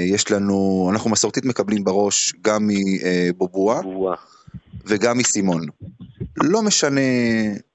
[0.06, 3.80] יש לנו, אנחנו מסורתית מקבלים בראש גם מבובואה
[4.84, 5.66] וגם מסימון.
[6.36, 7.00] לא משנה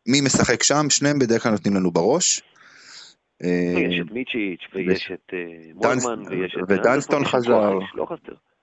[0.08, 2.42] מי משחק שם, שניהם בדרך כלל נותנים לנו בראש.
[3.78, 5.34] יש את מיצ'יץ' ויש את
[5.74, 6.72] מולמן ויש את...
[6.72, 7.74] ודנסטון חזר.
[7.96, 8.08] לא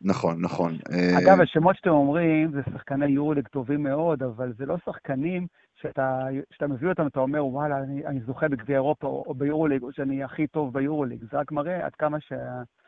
[0.04, 0.78] נכון, נכון.
[1.18, 5.46] אגב, השמות שאתם אומרים זה שחקני יורוליג טובים מאוד, אבל זה לא שחקנים
[5.82, 9.82] שאתה, שאתה מביא אותם, אתה אומר, וואלה, אני, אני זוכה בגביע אירופה או, או ביורוליג,
[9.82, 11.24] או שאני הכי טוב ביורוליג.
[11.30, 12.32] זה רק מראה עד כמה, ש...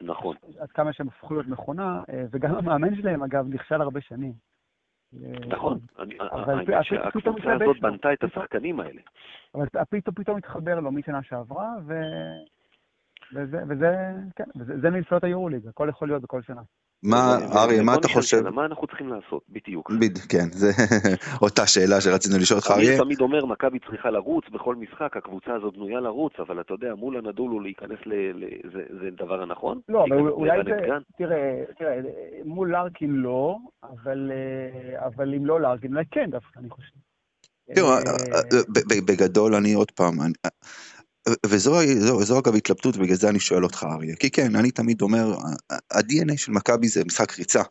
[0.01, 0.37] נכון.
[0.59, 4.33] עד כמה שהם הפכו להיות מכונה, אה, וגם המאמן שלהם, אגב, נכשל הרבה שנים.
[5.49, 5.79] נכון,
[7.03, 9.01] הקבוצה הזאת בנתה את השחקנים האלה.
[9.55, 11.73] אבל פתאום פתאום התחבר לו משנה שעברה.
[13.35, 16.63] וזה, כן, וזה, זה מנפלאות היורוליג, הכל יכול להיות בכל שנה.
[17.05, 18.49] מה, אריה, מה אתה חושב?
[18.49, 19.93] מה אנחנו צריכים לעשות, בדיוק.
[20.29, 20.67] כן, זו
[21.45, 22.91] אותה שאלה שרצינו לשאול אותך, אריה.
[22.91, 26.95] אני תמיד אומר, מכבי צריכה לרוץ בכל משחק, הקבוצה הזאת בנויה לרוץ, אבל אתה יודע,
[26.95, 28.13] מול הנדולו להיכנס ל...
[28.73, 29.81] זה דבר הנכון?
[29.89, 31.27] לא, אבל אולי זה...
[31.79, 32.01] תראה,
[32.45, 33.57] מול לארקין לא,
[34.99, 36.93] אבל אם לא לארקין, אולי כן דווקא, אני חושב.
[37.75, 38.01] תראו, אה,
[39.07, 40.15] בגדול, אני עוד פעם,
[41.47, 45.03] וזו זו, זו אגב התלבטות, בגלל זה אני שואל אותך אריה, כי כן, אני תמיד
[45.03, 45.35] אומר,
[45.71, 47.63] ה-DNA של מכבי זה משחק ריצה.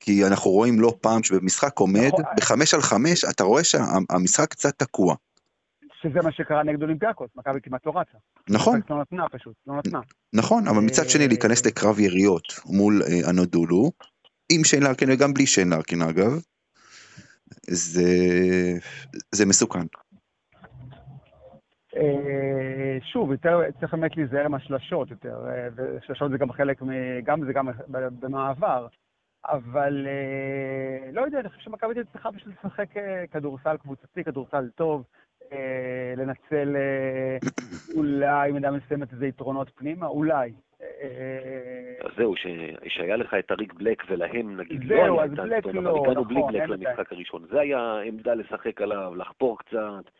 [0.00, 2.24] כי אנחנו רואים לא פעם שבמשחק עומד, נכון.
[2.36, 5.14] בחמש על חמש, אתה רואה שהמשחק קצת תקוע.
[6.02, 8.18] שזה מה שקרה נגד אולימפיאקוס, מכבי כמעט לא רצה.
[8.50, 8.80] נכון.
[8.90, 10.00] לא נתנה פשוט, לא נתנה.
[10.32, 13.92] נכון, אבל מצד שני להיכנס לקרב יריות מול אה, הנודולו,
[14.52, 16.40] עם שיין לארקין וגם בלי שיין לארקין אגב,
[17.70, 18.08] זה,
[19.32, 19.86] זה מסוכן.
[21.96, 26.82] אה, שוב, יותר צריך באמת להיזהר עם השלשות יותר, אה, ושלשות זה גם חלק,
[27.24, 27.68] גם זה גם
[28.20, 28.86] במעבר,
[29.44, 32.88] אבל אה, לא יודע, אני חושב שמכבי תל צריכה פשוט לשחק
[33.30, 35.04] כדורסל קבוצתי, כדורסל טוב,
[36.16, 36.76] לנצל
[37.96, 40.52] אולי מידה מסוימת איזה יתרונות פנימה, אולי.
[42.00, 42.34] אז זהו,
[42.88, 46.68] שהיה לך את אריק בלק ולהם נגיד לא היה צד טוב, אבל הגענו בלי בלק
[46.68, 47.46] למשחק הראשון.
[47.50, 50.10] זה היה עמדה לשחק עליו, לחפור קצת.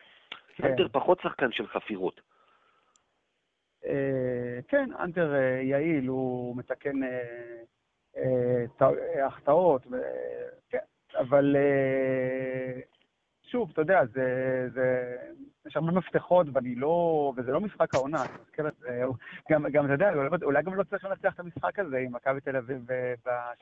[0.64, 0.92] אנטר כן.
[0.92, 2.20] פחות שחקן של חפירות.
[3.87, 7.03] אה, כן, אנטר אה, יעיל, הוא מתקן
[8.16, 8.64] אה,
[9.27, 9.87] החטאות,
[10.70, 10.79] כן,
[11.18, 11.57] אבל
[13.42, 15.16] שוב, אתה יודע, זה, זה,
[15.66, 17.33] יש הרבה מפתחות, ואני לא...
[17.37, 19.03] וזה לא משחק העונה, אני מזכיר את זה.
[19.51, 22.57] גם, גם, אתה יודע, אולי גם לא צריך לנצח את המשחק הזה עם מכבי תל
[22.57, 22.87] אביב,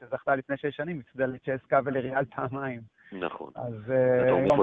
[0.01, 2.81] שזכתה לפני שש שנים, הפסידה לצ'סקה ולריאל פעמיים.
[3.13, 3.53] נכון.
[3.55, 3.93] אז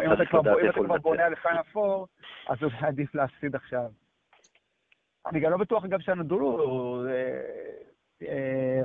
[0.06, 2.08] אם אתה כבר בונה על פיינל פור,
[2.50, 3.90] אז אולי עדיף להפסיד עכשיו.
[5.26, 7.04] אני גם לא בטוח, אגב, שהנדולו,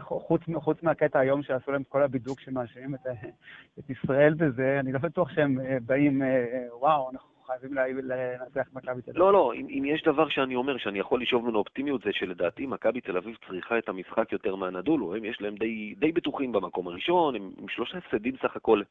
[0.01, 5.31] חוץ, חוץ מהקטע היום שעשו להם כל הבידוק שמאשימים את, ישראל בזה, אני לא בטוח
[5.31, 6.23] שהם באים,
[6.73, 9.23] וואו, אנחנו חייבים לנצח את מכבי תל אביב.
[9.23, 12.67] לא, לא, אם, אם יש דבר שאני אומר שאני יכול לשאוב ממנו אופטימיות, זה שלדעתי
[12.67, 15.15] מכבי תל אביב צריכה את המשחק יותר מהנדולו.
[15.15, 18.83] הם יש להם די, די בטוחים במקום הראשון, הם עם שלושה הפסדים סך הכל.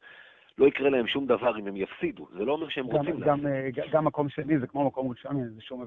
[0.58, 3.46] לא יקרה להם שום דבר אם הם יפסידו, זה לא אומר שהם גם, רוצים גם,
[3.46, 3.92] להפסיד.
[3.92, 5.84] גם מקום שני זה כמו מקום ראשון, אין לזה שום,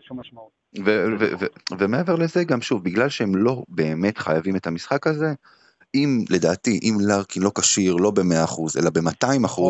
[0.00, 0.50] שום משמעות.
[1.78, 5.34] ומעבר לזה, גם שוב, בגלל שהם לא באמת חייבים את המשחק הזה,
[5.94, 9.60] אם, לדעתי, אם לארקין לא כשיר, לא ב-100%, אלא ב-200%,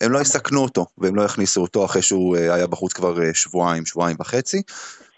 [0.00, 4.16] הם לא יסכנו אותו, והם לא יכניסו אותו אחרי שהוא היה בחוץ כבר שבועיים, שבועיים
[4.20, 4.62] וחצי,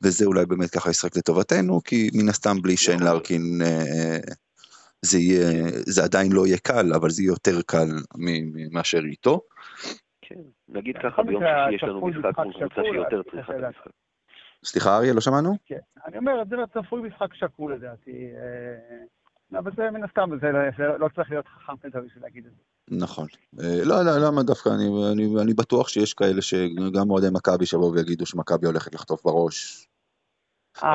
[0.02, 3.60] וזה אולי באמת ככה ישחק לטובתנו, כי מן הסתם בלי שיין לארקין
[5.04, 7.88] זה, יהיה, זה עדיין לא יהיה קל, אבל זה יהיה יותר קל
[8.70, 9.40] מאשר איתו.
[10.22, 13.90] כן, נגיד ככה, ביום שישי יש לנו משחק מול קבוצה שיותר צריכה את המשחק.
[14.64, 15.56] סליחה, אריה, לא שמענו?
[15.66, 18.26] כן, אני אומר, זה צפוי משחק שקול לדעתי.
[19.58, 22.96] אבל זה מן הסתם, זה לא צריך להיות חכם כזה בשביל להגיד את זה.
[23.04, 23.26] נכון.
[23.84, 24.68] לא, לא, למה דווקא?
[24.68, 29.88] אני, אני, אני בטוח שיש כאלה שגם אוהדי מכבי שיבואו ויגידו שמכבי הולכת לחטוף בראש.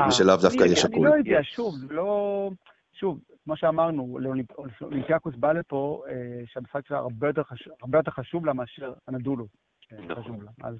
[0.08, 0.96] ושלאו דווקא יהיה שקול.
[0.96, 2.50] אני לא יודע, שוב, לא...
[2.94, 6.04] שוב, כמו שאמרנו, לאולימפיאקוס בא לפה,
[6.46, 9.48] שהמשחק שלה הרבה יותר חשוב, הרבה יותר חשוב לה מאשר הנדולו.
[10.16, 10.52] חשוב לה.
[10.64, 10.76] אז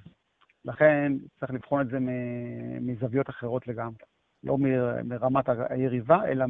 [0.66, 1.98] לכן צריך לבחון את זה
[2.82, 3.98] מזוויות אחרות לגמרי.
[4.44, 4.58] לא
[5.04, 6.46] מרמת היריבה, אלא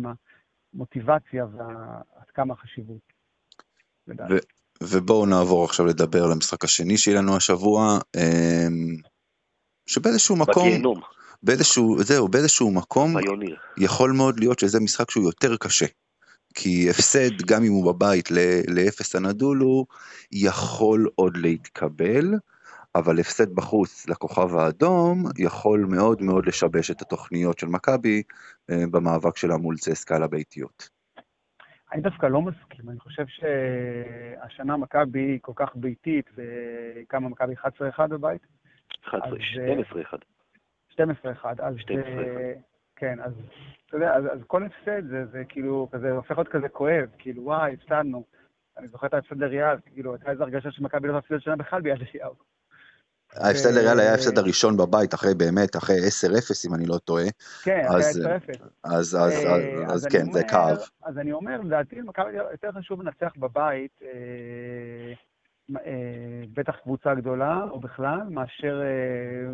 [0.73, 3.13] מהמוטיבציה ועד כמה החשיבות.
[4.83, 7.99] ובואו נעבור עכשיו לדבר על המשחק השני שיהיה לנו השבוע,
[9.85, 10.67] שבאיזשהו מקום...
[10.67, 11.01] בגיהנום.
[11.43, 13.13] באיזשהו, זהו, באיזשהו מקום,
[13.77, 15.85] יכול מאוד להיות שזה משחק שהוא יותר קשה.
[16.59, 18.31] כי הפסד, גם אם הוא בבית
[18.75, 19.85] לאפס הנדולו,
[20.31, 22.25] יכול עוד להתקבל,
[22.95, 28.23] אבל הפסד בחוץ לכוכב האדום, יכול מאוד מאוד לשבש את התוכניות של מכבי
[28.69, 30.89] במאבק שלה מול צסקה על הביתיות.
[31.93, 37.53] אני דווקא לא מסכים, אני חושב שהשנה מכבי כל כך ביתית, וכמה מכבי
[37.97, 38.41] 11-1 בבית?
[39.09, 39.37] 11,
[40.13, 40.93] 12-1.
[40.93, 40.97] 12-1,
[41.59, 41.75] אז...
[41.75, 42.76] 12-1.
[42.99, 43.31] כן, אז
[43.85, 47.43] אתה יודע, אז, אז כל הפסד זה, זה כאילו, כזה, הופך להיות כזה כואב, כאילו,
[47.43, 48.23] וואי, הפסדנו.
[48.77, 51.97] אני זוכר את ההפסד לריאל, כאילו, הייתה איזו הרגשה שמכבי לא תפסיד שנה בכלל ביד
[52.01, 52.33] אליהו.
[53.35, 57.25] ההפסד לריאל היה ההפסד הראשון בבית, אחרי באמת, אחרי 10-0, אם אני לא טועה.
[57.63, 58.67] כן, אחרי 10-0.
[58.83, 59.17] אז,
[59.87, 60.77] אז כן, זה כאב.
[61.03, 64.01] אז אני אומר, לדעתי, מכבי יותר חשוב לנצח בבית,
[66.53, 68.81] בטח קבוצה גדולה, או בכלל, מאשר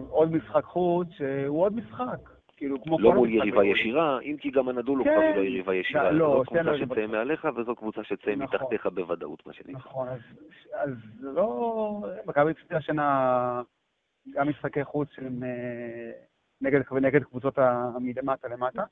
[0.10, 2.33] עוד משחק חוץ, שהוא עוד משחק.
[2.63, 6.12] כאילו, כמו לא מול יריבה ישירה, אם כי גם הנדולו כבר לא יריבה ישירה.
[6.12, 9.73] לא, זו קבוצה שתצא מעליך וזו קבוצה שתצא מתחתיך בוודאות, מה שנקרא.
[9.73, 10.08] נכון,
[10.73, 11.99] אז לא...
[12.26, 13.62] מכבי הפסידה השנה
[14.34, 15.10] גם משחקי חוץ
[16.62, 17.60] נגד קבוצות
[17.99, 18.84] מלמטה למטה.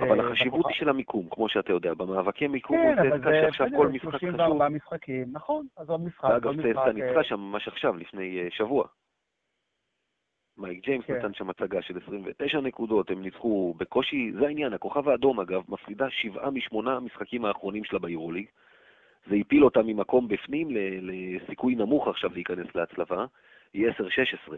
[0.00, 4.08] אבל החשיבות היא של המיקום, כמו שאתה יודע, במאבקי מיקום הוא צסקה שעכשיו כל משחק
[4.08, 4.20] חשוב.
[4.20, 6.24] 34 משחקים, נכון, אז עוד משחק.
[6.24, 8.86] ואגב, צסקה ניצחה שם ממש עכשיו, לפני שבוע.
[10.60, 11.16] מייק ג'יימס כן.
[11.16, 16.10] נתן שם הצגה של 29 נקודות, הם ניצחו בקושי, זה העניין, הכוכב האדום אגב, מפסידה
[16.10, 18.46] שבעה משמונה המשחקים האחרונים שלה ביורוליג.
[19.28, 20.68] זה הפיל אותה ממקום בפנים
[21.02, 23.26] לסיכוי נמוך עכשיו להיכנס להצלבה,
[23.74, 23.88] היא
[24.48, 24.54] 10-16.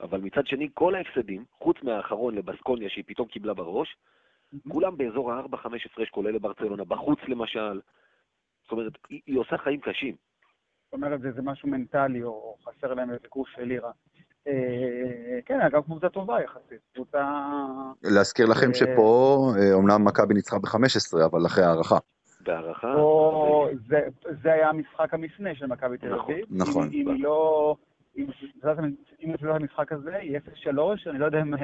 [0.00, 3.96] אבל מצד שני, כל ההפסדים, חוץ מהאחרון לבסקוניה שהיא פתאום קיבלה בראש.
[4.68, 7.80] כולם באזור ה-4-5 הפרש, כולל לברצלונה, בחוץ למשל.
[8.62, 10.14] זאת אומרת, היא, היא עושה חיים קשים.
[10.84, 13.90] זאת אומרת, זה, זה משהו מנטלי, או חסר להם איזה גוף של לירה.
[14.46, 17.24] אה, כן, אגב, קבוצה טובה יחסית, קבוצה...
[18.02, 21.98] להזכיר לכם שפה, אומנם מכבי ניצחה ב-15, אבל אחרי הערכה.
[22.40, 22.94] בהערכה?
[24.42, 26.44] זה היה המשחק המפנה של מכבי תל אביב.
[26.50, 26.88] נכון.
[26.92, 27.76] אם היא לא...
[28.16, 31.54] אם לא המשחק הזה, היא 0-3, אני לא יודע אם...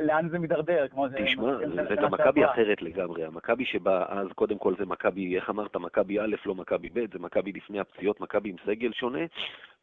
[0.00, 0.86] לאן זה מידרדר?
[1.24, 3.24] תשמע, זה גם מכבי אחרת לגמרי.
[3.24, 7.18] המכבי שבא אז, קודם כל זה מכבי, איך אמרת, מכבי א', לא מכבי ב', זה
[7.18, 9.24] מכבי לפני הפציעות, מכבי עם סגל שונה.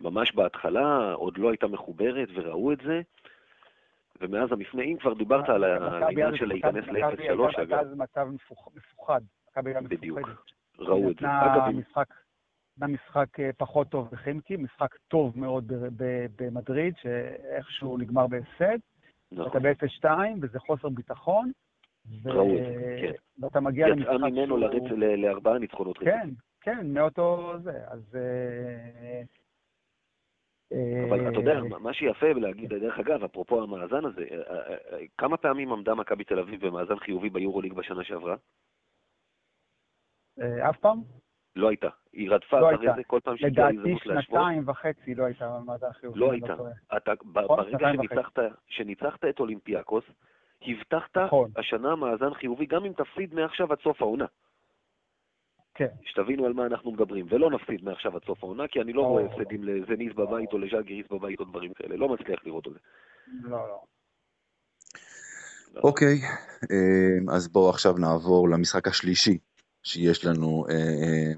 [0.02, 3.02] ממש בהתחלה עוד לא הייתה מחוברת וראו את זה.
[4.22, 7.80] ומאז המפנה, אם כבר דיברת על העניין של להיכנס ל-0-3, אגב.
[7.80, 8.28] מכבי מצב
[8.76, 9.22] מפוחד.
[9.84, 10.20] בדיוק,
[10.80, 11.28] ראו את זה.
[11.28, 11.64] אגב,
[12.86, 15.74] משחק פחות טוב בחימקי, משחק טוב מאוד
[16.36, 18.78] במדריד, שאיכשהו נגמר בהפסד.
[19.32, 19.48] נכון.
[19.48, 20.10] אתה ב-0-2,
[20.42, 21.52] וזה חוסר ביטחון.
[22.24, 23.12] כן.
[23.40, 24.18] ואתה מגיע למשחק שהוא...
[24.18, 24.58] יצאה ממנו
[25.18, 26.30] לארבעה ניצחונות כן,
[26.62, 27.88] כן, מאותו זה.
[27.88, 28.18] אז...
[31.10, 34.26] אבל אתה יודע, מה שיפה להגיד, דרך אגב, אפרופו המאזן הזה,
[35.18, 38.36] כמה פעמים עמדה מכבי תל אביב במאזן חיובי ביורוליג בשנה שעברה?
[40.40, 41.02] אף פעם?
[41.56, 41.90] לא הייתה.
[42.18, 44.06] היא רדפה לא אחרי זה כל פעם שהגיעה הזדמנות להשוות.
[44.06, 46.20] לדעתי שנתיים וחצי לא הייתה במאזן חיובי.
[46.20, 46.56] לא הייתה.
[46.98, 50.04] אתה, ברגע שניצחת, שניצחת את אולימפיאקוס,
[50.62, 51.52] הבטחת נכון.
[51.56, 54.26] השנה מאזן חיובי, גם אם תפסיד מעכשיו עד סוף העונה.
[55.74, 55.88] כן.
[56.06, 59.02] שתבינו על מה אנחנו מדברים, ולא נפסיד מעכשיו עד סוף העונה, כי אני לא.
[59.02, 62.80] רואה הפסדים לזניס בבית או לז'אגיריס בבית או דברים כאלה, לא מצליח לראות את זה.
[63.42, 63.82] לא, לא.
[65.84, 66.16] אוקיי,
[66.72, 69.38] אה, אז בואו עכשיו נעבור למשחק השלישי
[69.84, 71.32] שיש לנו אה, אה,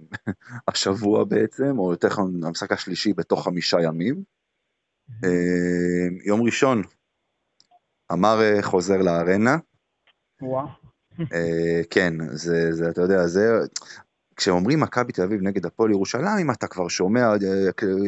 [0.67, 4.23] השבוע בעצם, או יותר נכון המשחק השלישי בתוך חמישה ימים.
[5.23, 6.83] אה, יום ראשון,
[8.11, 9.57] אמר חוזר לארנה,
[10.41, 10.65] וואה.
[11.33, 13.59] אה, כן, זה, זה, אתה יודע, זה,
[14.35, 17.27] כשאומרים מכבי תל אביב נגד הפועל ירושלים, אתה כבר שומע,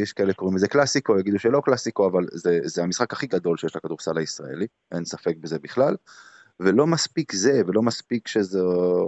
[0.02, 3.76] יש כאלה קוראים לזה קלאסיקו, יגידו שלא קלאסיקו, אבל זה, זה המשחק הכי גדול שיש
[3.76, 5.96] לכדורסל הישראלי, אין ספק בזה בכלל.
[6.64, 8.60] ולא מספיק זה, ולא מספיק שזה,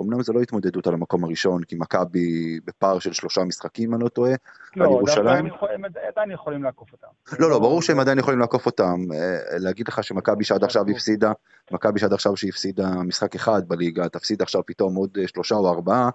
[0.02, 4.10] אמנם זה לא התמודדות על המקום הראשון, כי מכבי בפער של שלושה משחקים, אני לא
[4.10, 4.32] טועה,
[4.76, 5.48] לא, על ירושלים.
[5.48, 7.08] דווקא הם עדיין יכולים לעקוף אותם.
[7.40, 9.06] לא, לא, ברור שהם עדיין יכולים לעקוף אותם.
[9.14, 10.84] אה, להגיד לך שמכבי שעד עכשיו.
[10.90, 11.32] הפסידה,
[11.72, 16.10] מכבי שעד עכשיו שהפסידה משחק אחד בליגה, תפסיד עכשיו פתאום עוד אה, שלושה או ארבעה,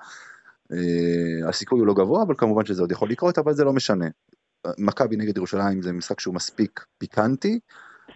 [0.72, 4.06] אה, הסיכוי הוא לא גבוה, אבל כמובן שזה עוד יכול לקרות, אבל זה לא משנה.
[4.78, 7.60] מכבי נגד ירושלים זה משחק שהוא מספיק פיקנטי,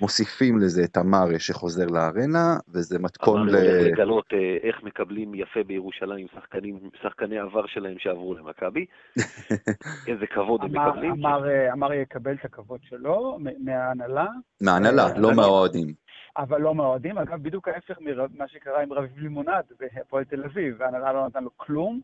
[0.01, 3.57] מוסיפים לזה את המארה שחוזר לארנה, וזה מתכון ל...
[3.57, 8.87] אמר הולך לגלות אה, איך מקבלים יפה בירושלים שחקנים, שחקני עבר שלהם שעברו למכבי.
[10.09, 11.13] איזה כבוד הם מקבלים.
[11.13, 14.27] אמר, אמר יקבל את הכבוד שלו מההנהלה,
[14.61, 15.93] מההנהלה, אה, לא מהאוהדים.
[16.37, 17.19] אבל לא מהאוהדים.
[17.19, 21.51] אגב, בדיוק ההפך ממה שקרה עם רביב לימונד בהפועל תל אביב, ההנהלה לא נתן לו
[21.57, 22.01] כלום,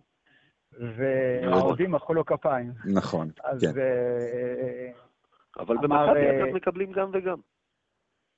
[0.80, 2.72] והאוהדים מחאו לו כפיים.
[2.84, 3.80] נכון, כן.
[3.80, 4.90] אה,
[5.58, 7.36] אבל במכבי אגב מקבלים גם וגם.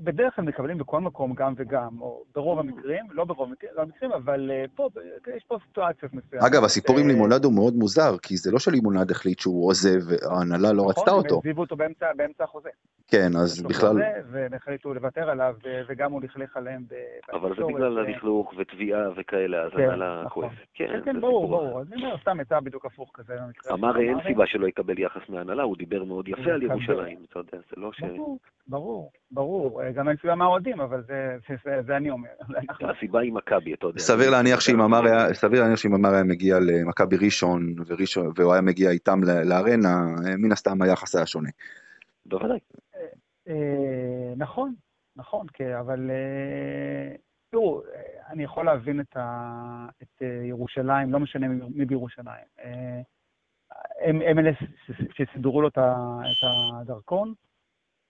[0.00, 4.50] בדרך כלל מקבלים בכל מקום גם וגם, או ברוב המקרים, לא ברוב המקרים, לא אבל
[4.50, 4.88] אה, פה,
[5.36, 6.48] יש פה סיטואציות מסוימות.
[6.48, 10.00] אגב, הסיפור עם אה, לימונד הוא מאוד מוזר, כי זה לא שלימונד החליט שהוא עוזב,
[10.30, 11.34] ההנהלה לא רצתה נכון, הם אותו.
[11.34, 11.76] העזיבו אותו
[12.16, 12.70] באמצע החוזה.
[13.08, 13.96] כן, אז בכלל,
[14.30, 15.54] והם החליטו לוותר עליו,
[15.88, 20.42] וגם הוא לכלך עליהם ב- אבל זה בגלל הלכלוך ותביעה וכאלה, אז כן, הנהלה נכון.
[20.42, 20.58] כועסת.
[20.74, 21.48] כן, כן, כן, ברור.
[21.48, 21.80] ברור.
[21.80, 23.34] אז אני אומר, סתם יצא בדיוק הפוך כזה.
[23.72, 24.18] אמר אין.
[24.26, 26.74] סיבה שלא יקבל יחס מההנהלה, הוא דיבר מאוד יפה על יקבל.
[26.74, 28.00] ירושלים, אתה יודע, זה לא ש...
[28.00, 29.75] ברור, ברור, ברור.
[29.94, 32.28] גם אין סיבה מהאוהדים, אבל זה- זה- זה- זה אני אומר.
[32.96, 33.98] הסיבה היא מכבי, אתה יודע.
[33.98, 38.52] סביר להניח שאם אמר היה, סביר להניח שאם אמר היה מגיע למכבי ראשון, וראשון, והוא
[38.52, 41.48] היה מגיע איתם לארנה, אה, מן הסתם היחס היה שונה.
[42.26, 42.58] בוודאי.
[43.48, 43.54] אה,
[44.36, 44.74] נכון,
[45.16, 47.16] נכון, כן, אבל אה,
[47.50, 48.00] תראו, אה,
[48.32, 52.44] אני יכול להבין את, ה, את אה, ירושלים, לא משנה מי מי בירושלים.
[52.64, 53.00] אה,
[54.04, 54.50] הם, הם אלה
[55.14, 55.78] שסידרו לו את
[56.82, 57.34] הדרכון.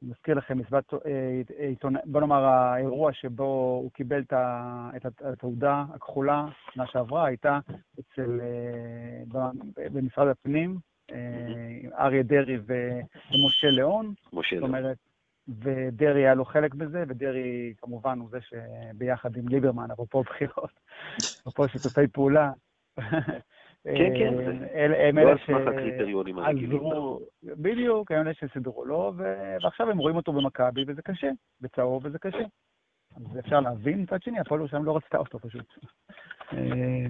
[0.06, 4.22] מזכיר לכם, מצוות אה, עיתונאי, בוא נאמר, האירוע שבו הוא קיבל
[4.96, 7.58] את התעודה הכחולה, שנה שעברה, הייתה
[8.00, 9.50] אצל, אה,
[9.92, 10.78] במשרד הפנים,
[11.12, 11.16] אה,
[11.98, 14.14] אריה דרעי ומשה ליאון.
[14.32, 14.66] משה, זאת לא.
[14.66, 14.96] אומרת,
[15.48, 20.80] ודרעי היה לו חלק בזה, ודרעי כמובן הוא זה שביחד עם ליברמן, אפרופו בחירות,
[21.40, 22.50] אפרופו שיתופי פעולה.
[23.94, 24.34] כן, כן,
[24.74, 26.70] אה, הם לא אלה על סמך הקריטריונים הרגילים.
[26.70, 32.18] שעזרו, בדיוק, הם אלה שסידרו לו, ועכשיו הם רואים אותו במכבי, וזה קשה, בצהוב וזה
[32.18, 32.44] קשה.
[33.16, 35.66] אז אפשר להבין מצד שני, הפועל ירושלים לא רצתה אותו פשוט.
[36.52, 37.06] אה,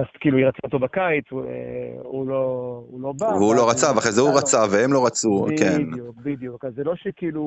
[0.00, 3.26] אז כאילו היא רצתה אותו בקיץ, הוא, אה, הוא לא הוא לא בא.
[3.26, 4.36] והוא לא רצה, ואחרי זה הוא לו.
[4.36, 5.90] רצה, והם לא רצו, כן.
[5.90, 6.64] בדיוק, בדיוק.
[6.64, 7.42] אז זה לא שכאילו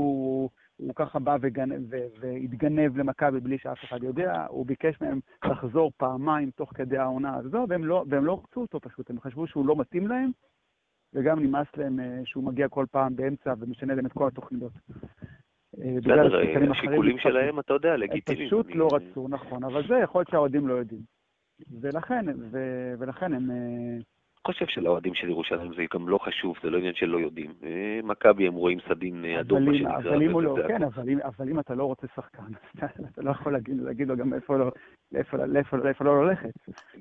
[0.77, 1.71] הוא, ככה בא וגנ...
[1.89, 1.97] ו...
[2.19, 7.65] והתגנב למכבי בלי שאף אחד יודע, הוא ביקש מהם לחזור פעמיים תוך כדי העונה הזו,
[7.69, 10.31] והם לא, והם לא רצו אותו פשוט, הם חשבו שהוא לא מתאים להם,
[11.13, 14.73] וגם נמאס להם אה, שהוא מגיע כל פעם באמצע ומשנה להם את כל התוכניות.
[15.81, 17.19] אה, בגלל אחרים השיקולים.
[17.19, 18.47] שלהם, אתה יודע, הם לגיטימיים.
[18.47, 21.01] פשוט לא רצו, נכון, אבל זה יכול להיות שהאוהדים לא יודעים.
[21.81, 22.57] ולכן, ו...
[22.99, 23.49] ולכן הם...
[24.45, 27.53] חושב שלאוהדים של ירושלים זה גם לא חשוב, זה לא עניין שלא יודעים.
[27.63, 29.97] אה, מכבי הם רואים סדין אה, אדום, מה שנקרא.
[29.97, 30.55] אבל אם הוא לא.
[30.67, 32.43] כן, אבל אם- אבל אם אתה לא רוצה שחקן,
[32.77, 32.87] אתה-
[33.21, 34.71] לא יכול להגיד להגיד לו גם איפה לא-
[35.11, 36.49] לאיפה לאיפה- לאיפה לא ללכת.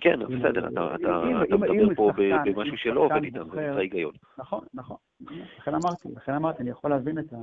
[0.01, 3.61] כן, בסדר, אתה- אתה אם- אתה אם- מדבר פה שחקן- במשהו שלא עובד איתם, זה
[3.61, 4.12] נקרא היגיון.
[4.39, 4.97] נכון, נכון.
[5.59, 7.37] לכן אמרתי, לכן אמרתי, אני יכול להבין את ה-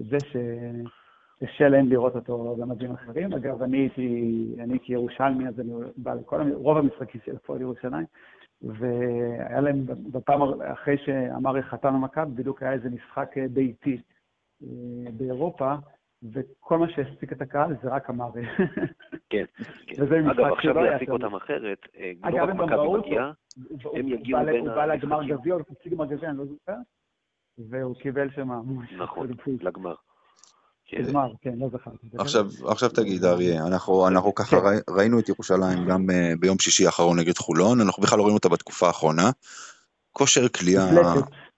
[0.00, 0.16] את זה
[1.40, 3.32] שקשה להם לראות אותו במדים אחרים.
[3.32, 8.04] אגב, אני הייתי, אני כירושלמי, אז אני בא לכל, רוב המשחקים של הפועל ירושלים,
[8.62, 14.00] והיה להם בפעם, אחרי שאמרי חתם במכבי, בדיוק היה איזה משחק אה, ביתי
[14.62, 15.74] אה, באירופה,
[16.32, 18.42] וכל מה שהעסיק את הקהל זה רק אמרי.
[19.30, 19.44] כן,
[19.86, 20.02] כן.
[20.02, 21.08] וזה משחק אגב, עכשיו שלא להעסיק.
[21.08, 22.98] אותם אחרת, אה, לא אגב, רק מכבי.
[22.98, 23.32] מגיעה,
[23.94, 25.36] הם יגיעו בין הוא בא לגמר המשחקים.
[25.36, 26.76] גביע, הוא הציג גמר גביע, אני לא זוכר.
[27.70, 28.48] והוא קיבל שם
[28.98, 29.28] נכון,
[29.60, 29.94] לגמר.
[30.88, 31.04] כן.
[31.42, 32.06] כן, לא זכרתי.
[32.18, 34.94] עכשיו, עכשיו תגיד, אריה, אנחנו, אנחנו ככה כן.
[34.94, 38.48] ראינו את ירושלים גם אה, ביום שישי האחרון נגד חולון, אנחנו בכלל לא רואים אותה
[38.48, 39.30] בתקופה האחרונה.
[40.12, 40.84] כושר קליעה,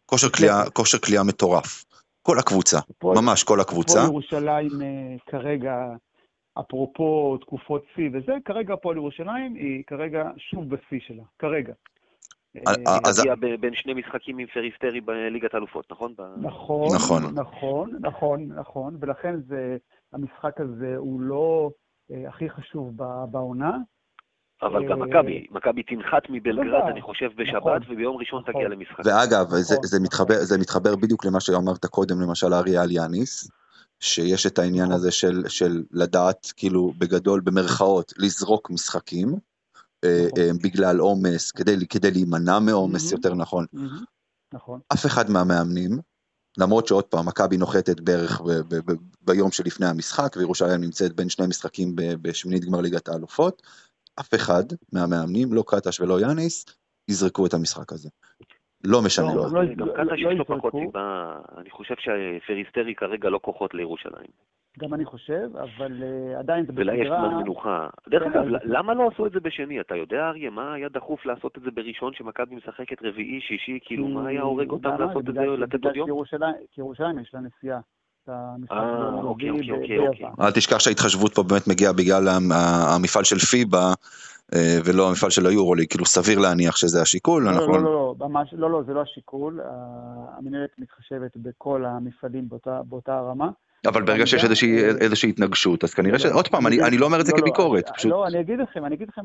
[0.06, 1.84] כושר קליעה, כושר קליעה מטורף.
[2.22, 4.00] כל הקבוצה, ממש כל הקבוצה.
[4.00, 5.74] פה ירושלים אה, כרגע,
[6.60, 11.72] אפרופו תקופות שיא וזה, כרגע הפועל ירושלים היא כרגע שוב בשיא שלה, כרגע.
[12.56, 13.18] אה, אה, אז...
[13.18, 16.14] הגיע בין שני משחקים עם פריסטרי בליגת האלופות, נכון?
[16.36, 19.76] נכון, נכון, נכון, נכון, נכון, ולכן זה,
[20.12, 21.70] המשחק הזה הוא לא
[22.12, 22.96] אה, הכי חשוב
[23.30, 23.76] בעונה.
[24.62, 28.72] אבל גם מכבי, מכבי תנחת מבלגרד, אני חושב, בשבת, נכון, וביום ראשון תגיע נכון.
[28.72, 28.98] למשחק.
[29.04, 29.46] ואגב,
[30.42, 33.50] זה מתחבר בדיוק למה שאמרת קודם, למשל אריה אליאניס,
[34.00, 35.10] שיש את העניין הזה
[35.48, 39.49] של לדעת, כאילו, בגדול, במרכאות, לזרוק משחקים.
[40.04, 40.42] אה, נכון.
[40.42, 43.66] אה, בגלל עומס, כדי, כדי להימנע מעומס, יותר נכון.
[44.54, 44.80] נכון.
[44.92, 45.98] אף אחד מהמאמנים,
[46.58, 51.28] למרות שעוד פעם, מכבי נוחתת בערך ב- ב- ב- ביום שלפני המשחק, וירושלים נמצאת בין
[51.28, 53.62] שני משחקים בשמינית גמר ליגת האלופות,
[54.20, 56.64] אף אחד מהמאמנים, לא קטש ולא יאניס,
[57.08, 58.08] יזרקו את המשחק הזה.
[58.84, 59.76] לא משנה לא, לו.
[59.76, 64.30] גם קטש יש לו פחות סיבה, אני חושב שפריסטרי כרגע לא כוחות לירושלים.
[64.78, 66.94] גם אני חושב, אבל uh, עדיין זה בסדרה...
[66.94, 67.88] ולה יש זמן מנוחה.
[68.08, 69.80] דרך כן, אגב, למה לא עשו את זה בשני?
[69.80, 74.08] אתה יודע, אריה, מה היה דחוף לעשות את זה בראשון, שמכבי משחקת רביעי, שישי, כאילו,
[74.08, 76.24] מה היה הורג אותם לעשות את זה, לתת עוד יום?
[76.72, 77.80] כי ירושלים יש לה נסיעה.
[78.28, 78.34] אה,
[79.22, 80.26] אוקיי, אוקיי, אוקיי.
[80.40, 82.28] אל תשכח שההתחשבות פה באמת מגיעה בגלל
[82.96, 83.92] המפעל של פיבה, אה,
[84.84, 87.44] ולא המפעל של היורוליג, כאילו סביר להניח שזה השיקול.
[87.44, 89.60] לא, לא, לא, ממש, לא, לא, זה לא השיקול.
[90.38, 92.48] המנהלת מתחשבת בכל המפעלים
[92.84, 93.50] באותה הרמה.
[93.86, 94.44] אבל ברגע שיש
[95.00, 96.26] איזושהי התנגשות, אז כנראה ש...
[96.26, 98.10] עוד פעם, אני לא אומר את זה כביקורת, פשוט...
[98.10, 99.22] לא, אני אגיד לכם, אני אגיד לכם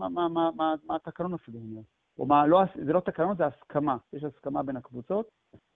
[0.88, 1.82] מה התקנון אפילו אומר.
[2.20, 3.98] או מה, לא, זה לא תקנון, זה הסכמה.
[4.14, 5.26] יש הסכמה בין הקבוצות,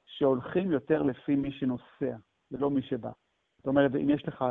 [0.05, 2.15] שהולכים יותר לפי מי שנוסע,
[2.51, 3.09] ולא מי שבא.
[3.57, 4.45] זאת אומרת, אם יש לך...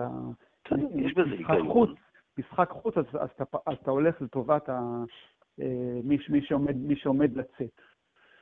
[0.95, 1.95] יש בזה היגיון.
[2.39, 5.05] משחק חוץ, אז אתה הולך לטובת אה,
[6.05, 7.81] מי שעומד לצאת.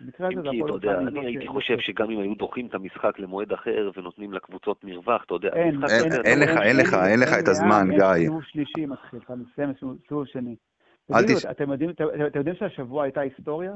[0.01, 1.09] במקרה הזה זה הפועל ירושלים.
[1.09, 5.35] אני הייתי חושב שגם אם היו דוחים את המשחק למועד אחר ונותנים לקבוצות מרווח, אתה
[5.35, 5.91] יודע, אין לך,
[6.65, 8.25] אין לך, אין לך את הזמן, גיא.
[8.25, 9.73] סיבוב שלישי מתחיל, אתה מסיים
[10.09, 10.57] סיבוב שני.
[11.51, 11.71] אתם
[12.35, 13.73] יודעים שהשבוע הייתה היסטוריה?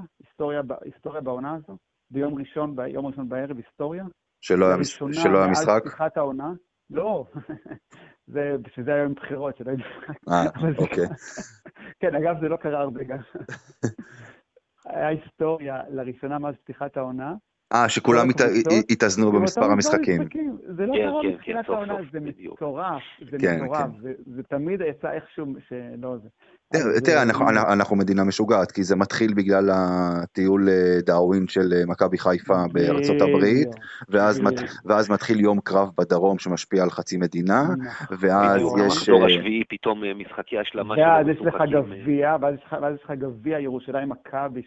[0.84, 1.76] היסטוריה בעונה הזו?
[2.10, 4.04] ביום ראשון, ביום ראשון בערב היסטוריה?
[4.40, 4.98] שלא היה משחק?
[5.38, 6.52] מאז פתיחת העונה?
[6.90, 7.24] לא.
[8.32, 10.28] זה, בשביל זה היום בחירות, שלא משחק.
[10.28, 10.44] אה,
[10.78, 11.04] אוקיי.
[12.00, 13.18] כן, אגב, זה לא קרה הרבה גם.
[14.86, 17.34] היה היסטוריה לראשונה מאז פתיחת העונה.
[17.72, 18.28] אה, שכולם
[18.90, 20.22] התאזנו במספר המשחקים.
[20.76, 23.90] זה לא קרה בתחילת העונה, זה מטורף, זה מטורף,
[24.26, 26.28] זה תמיד יצא איכשהו שלא זה.
[27.04, 27.22] תראה,
[27.72, 33.20] אנחנו מדינה משוגעת, כי זה מתחיל בגלל הטיול אה, דאווין של אה, מכבי חיפה בארצות
[33.20, 33.68] הברית,
[34.84, 37.62] ואז מתחיל יום קרב בדרום שמשפיע על חצי מדינה.
[38.10, 38.80] ואז יש...
[38.80, 42.54] המחזור אה, השביעי פתאום משחקי השלמה של ואז יש לך גביע, ואז
[42.94, 44.62] יש לך גביע ירושלים מכבי,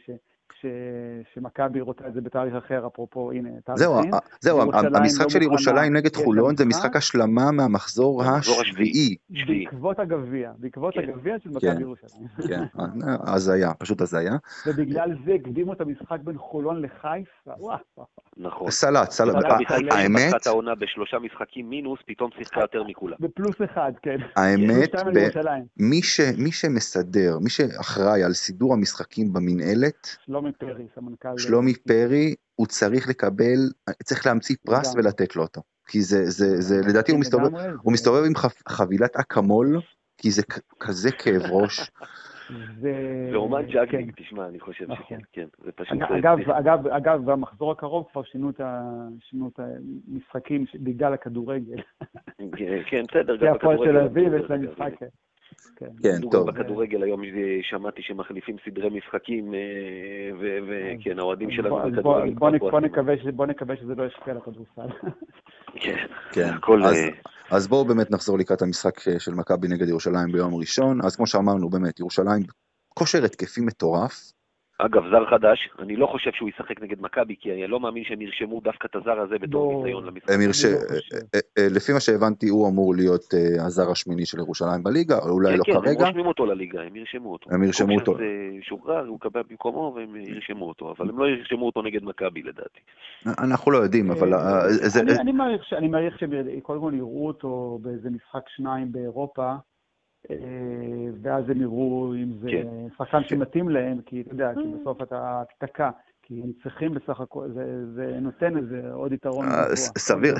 [1.34, 4.11] שמכבי רוצה את זה בתאריך אחר, אפרופו, הנה, תאריכים.
[4.39, 4.61] זהו,
[4.95, 9.16] המשחק לא של ירושלים נגד חולון זה משחק השלמה מהמחזור השביעי.
[9.30, 11.09] בעקבות הגביע, בעקבות כן.
[11.09, 12.28] הגביע של מכבי כן, ירושלים.
[12.47, 12.64] כן,
[13.28, 14.36] הזיה, פשוט הזיה.
[14.68, 17.78] ובגלל זה הקדימו את המשחק בין חולון לחיפה, וואו.
[18.38, 18.72] נכון.
[18.72, 19.36] סלט, סלט.
[19.91, 20.36] האמת...
[20.36, 23.18] פתחה העונה בשלושה משחקים מינוס, פתאום שיחקה יותר מכולם.
[23.20, 24.18] בפלוס אחד, כן.
[24.36, 24.95] האמת,
[26.38, 31.38] מי שמסדר, מי שאחראי על סידור המשחקים במנהלת, שלומי פרי, סמנכ"ל...
[31.38, 33.60] שלומי פרי, הוא צריך לקבל,
[34.04, 35.62] צריך להמציא פרס ולתת לו אותו.
[35.88, 37.49] כי זה, זה, זה, לדעתי הוא מסתובב,
[37.82, 38.34] הוא מסתובב עם
[38.68, 39.80] חבילת אקמול,
[40.18, 40.41] כי זה
[40.80, 41.91] כזה כאב ראש.
[42.82, 42.91] זה
[43.36, 44.24] אומן juggling, כן.
[44.24, 45.06] תשמע, אני חושב נכון.
[45.06, 45.97] שכן, כן, זה פשוט...
[46.91, 48.49] אגב, במחזור הקרוב כבר שינו
[49.47, 51.82] את המשחקים בגלל הכדורגל.
[52.89, 53.39] כן, בסדר, גם הכדורגל.
[53.39, 54.93] זה הפועל תל אביב, יש להם משחק...
[55.76, 56.49] כן, כן טוב.
[56.49, 57.22] בכדורגל היום
[57.62, 59.60] שמעתי שמחליפים סדרי משחקים, אה,
[60.39, 62.34] וכן, האוהדים שלנו בכדורגל...
[63.32, 64.95] בוא נקווה שזה לא ישפיע על הכדורסל.
[65.84, 66.51] כן, כן.
[67.51, 71.06] אז בואו באמת נחזור לקראת המשחק אה, של מכבי נגד ירושלים ביום ראשון.
[71.06, 72.43] אז כמו שאמרנו, באמת, ירושלים
[72.93, 74.32] כושר התקפי מטורף,
[74.80, 78.21] אגב, זר חדש, אני לא חושב שהוא ישחק נגד מכבי, כי אני לא מאמין שהם
[78.21, 79.84] ירשמו דווקא את הזר הזה בתור.
[79.84, 80.30] ניסיון למשחק.
[80.41, 80.65] ירש...
[80.65, 80.69] לא
[81.36, 85.51] אה, אה, לפי מה שהבנתי, הוא אמור להיות אה, הזר השמיני של ירושלים בליגה, אולי
[85.51, 85.80] כן, לא כרגע.
[85.80, 87.49] כן, כן, הם רושמים אותו לליגה, הם ירשמו אותו.
[87.51, 88.17] הם ירשמו אותו.
[88.17, 88.24] זה
[88.61, 92.80] שוחרר, הוא קבע במקומו והם ירשמו אותו, אבל הם לא ירשמו אותו נגד מכבי לדעתי.
[93.26, 94.34] אנחנו לא יודעים, אבל...
[95.78, 99.53] אני מעריך שהם קודם כל יראו אותו באיזה משחק שניים באירופה.
[100.32, 100.36] אה,
[101.21, 102.67] ואז הם יראו אם זה כן.
[102.97, 105.89] שחקן שמתאים להם, כי אתה יודע, כי בסוף אתה תתקע.
[106.26, 109.76] כי הם צריכים בסך הכל, זה, זה נותן איזה עוד יתרון אה.
[109.76, 110.34] סביר,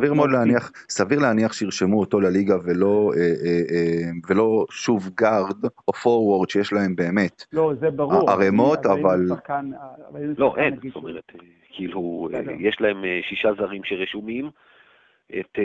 [0.00, 0.30] גבוה, מאוד.
[0.30, 6.50] להניח, סביר להניח שירשמו אותו לליגה ולא, אה, אה, אה, ולא שוב גארד או פורוורד
[6.50, 7.44] שיש להם באמת.
[7.52, 8.30] לא, זה ברור.
[8.30, 9.26] ערימות, אבל
[10.38, 11.32] לא, אין, זאת אומרת,
[11.70, 12.28] כאילו.
[12.58, 14.50] יש להם שישה זרים שרשומים,
[15.40, 15.64] את אה,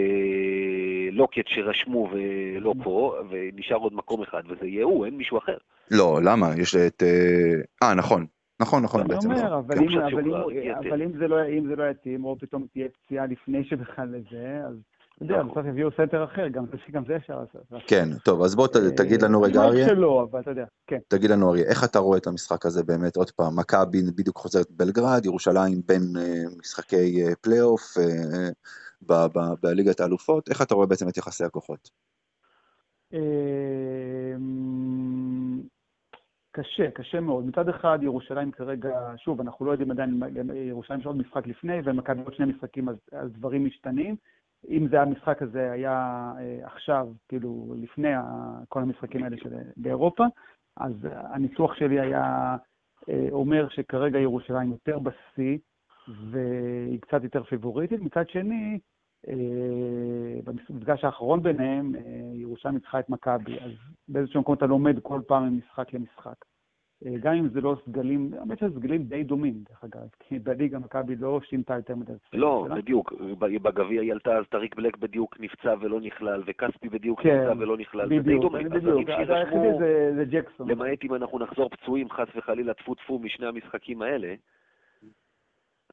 [1.11, 5.57] לוקט שרשמו ולא פה, ונשאר עוד מקום אחד, וזה יהיה הוא, אין מישהו אחר.
[5.91, 6.49] לא, למה?
[6.57, 7.03] יש את...
[7.03, 8.25] אה, אה, נכון.
[8.61, 9.31] נכון, נכון אני בעצם.
[9.31, 9.53] אומר, נכון.
[9.57, 9.81] אבל כן.
[9.83, 10.89] אם- אבל אם.
[10.89, 14.61] אבל אם זה לא- אם זה לא יתאים, או פתאום תהיה פציעה לפני שבכלל לזה,
[14.67, 14.75] אז
[15.15, 15.49] אתה יודע, נכון.
[15.51, 17.81] בסוף יביאו סנטר אחר, גם גם זה אפשר לעשות.
[17.87, 19.87] כן, טוב, אז בוא אה, תגיד לנו רגע, אני אריה.
[19.87, 20.97] שלא, אבל אתה יודע, כן.
[21.07, 24.67] תגיד לנו אריה, איך אתה רואה את המשחק הזה באמת, עוד פעם, מכבי בדיוק חוזרת
[24.69, 26.23] בלגרד, ירושלים בין אה,
[26.59, 27.81] משחקי פלייאוף
[29.61, 31.89] בליגת האלופות, איך אתה רואה בעצם את יחסי הכוחות?
[33.13, 33.19] אמ,
[36.51, 37.45] קשה, קשה מאוד.
[37.45, 40.21] מצד אחד, ירושלים כרגע, שוב, אנחנו לא יודעים עדיין,
[40.55, 44.15] ירושלים יש עוד משחק לפני, ומכבי עוד שני משחקים, אז, אז דברים משתנים.
[44.69, 48.09] אם זה המשחק הזה היה אה, עכשיו, כאילו, לפני
[48.69, 50.23] כל המשחקים האלה של, באירופה,
[50.77, 52.55] אז הניסוח שלי היה
[53.09, 55.57] אה, אומר שכרגע ירושלים יותר בשיא,
[56.31, 58.01] והיא קצת יותר פיבוריטית.
[58.01, 58.79] מצד שני,
[60.43, 62.01] במפגש האחרון ביניהם, אה,
[62.33, 63.71] ירושלים ניצחה את מכבי, אז
[64.07, 66.35] באיזשהו מקום אתה לומד כל פעם ממשחק למשחק.
[67.05, 70.79] אה, גם אם זה לא סגלים, האמת שזה סגלים די דומים, דרך אגב, כי בליגה
[70.79, 72.11] מכבי לא שינתה יותר מדי.
[72.33, 72.67] לא.
[72.75, 77.53] בדיוק, בגביע היא עלתה, אז טאריק בלק בדיוק נפצע ולא נכלל, וכספי בדיוק כן, נפצע
[77.59, 78.63] ולא נכלל, זה די בדיוק, דומה.
[78.63, 79.09] בדיוק.
[79.09, 80.69] אז היחידי זה- זה ג'קסון.
[80.71, 84.33] למעט אם אנחנו נחזור פצועים, חס וחלילה, טפו טפו משני המשחקים האלה.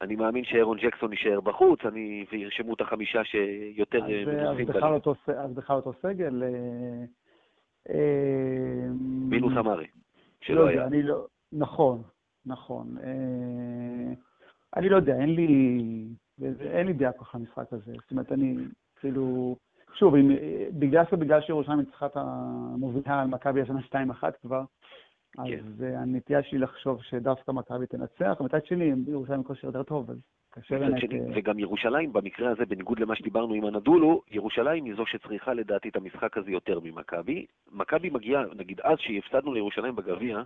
[0.01, 4.95] אני מאמין שאירון ג'קסון יישאר בחוץ, אני, וירשמו את החמישה שיותר אה, אה, אז בכלל.
[4.95, 6.43] אותו ס- אז בכלל אותו סגל.
[7.91, 8.87] אה,
[9.29, 9.91] מינוס אמרי, לא
[10.41, 10.87] שלא יודע, היה.
[10.87, 11.27] אני לא...
[11.53, 12.03] נכון,
[12.47, 12.97] נכון.
[14.77, 16.05] אני לא יודע, אין לי...
[16.61, 17.93] אין לי דעה כל כך למשחק הזה.
[17.93, 18.57] זאת אומרת, אני
[19.01, 19.57] כאילו...
[19.95, 20.31] שוב, אם,
[20.79, 23.81] בגלל שבגלל שירושלים ניצחה את המובילה על מכבי השנה
[24.23, 24.63] 2-1 כבר,
[25.39, 25.47] אז
[25.79, 25.85] כן.
[25.85, 30.17] אה, הנטייה שלי לחשוב שדווקא מכבי תנצח, ומצד שני, אם ירושלים בכושר יותר טוב, אז
[30.51, 31.13] קשה מצד באמת...
[31.13, 35.89] אה, וגם ירושלים, במקרה הזה, בניגוד למה שדיברנו עם הנדולו, ירושלים היא זו שצריכה לדעתי
[35.89, 37.47] את המשחק הזה יותר ממכבי.
[37.73, 40.43] מכבי מגיעה, נגיד אז שהפסדנו לירושלים בגביע,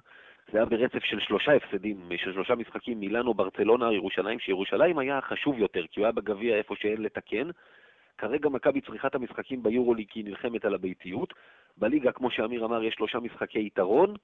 [0.53, 5.59] זה היה ברצף של שלושה הפסדים, של שלושה משחקים, מילאנו, ברצלונה, ירושלים, שירושלים היה חשוב
[5.59, 7.49] יותר, כי הוא היה בגביע איפה שאין לתקן.
[8.19, 11.35] כרגע מכבי צריכה את המשחקים ביורוליג כי היא נלחמת על הביתיות.
[11.77, 14.15] בליגה, כמו שאמיר אמר, יש שלושה משחקי יתרון.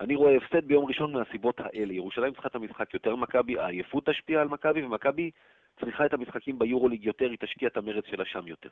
[0.00, 1.92] אני רואה הפסד ביום ראשון מהסיבות האלה.
[1.92, 5.30] ירושלים צריכה את המשחק יותר מכבי, העייפות תשפיע על מכבי, ומכבי
[5.80, 8.68] צריכה את המשחקים ביורוליג יותר, היא תשקיע את המרץ שלה שם יותר.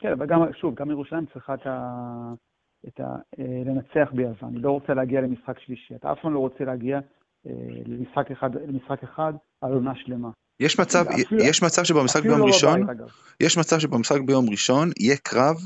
[0.00, 1.78] כן, אבל גם, שוב, גם ירושלים צריכה את ה...
[2.88, 3.04] את ה...
[3.38, 4.54] אה, לנצח ביוון.
[4.54, 5.94] היא לא רוצה להגיע למשחק שלישי.
[5.94, 6.98] אתה אף פעם לא רוצה להגיע
[7.46, 7.52] אה,
[7.86, 10.28] למשחק אחד, למשחק אחד על עונה שלמה.
[10.60, 12.96] יש מצב, אפילו- יש מצב שבמשחק ביום לא ראשון, בבית.
[13.40, 15.56] יש מצב שבמשחק ביום ראשון יהיה קרב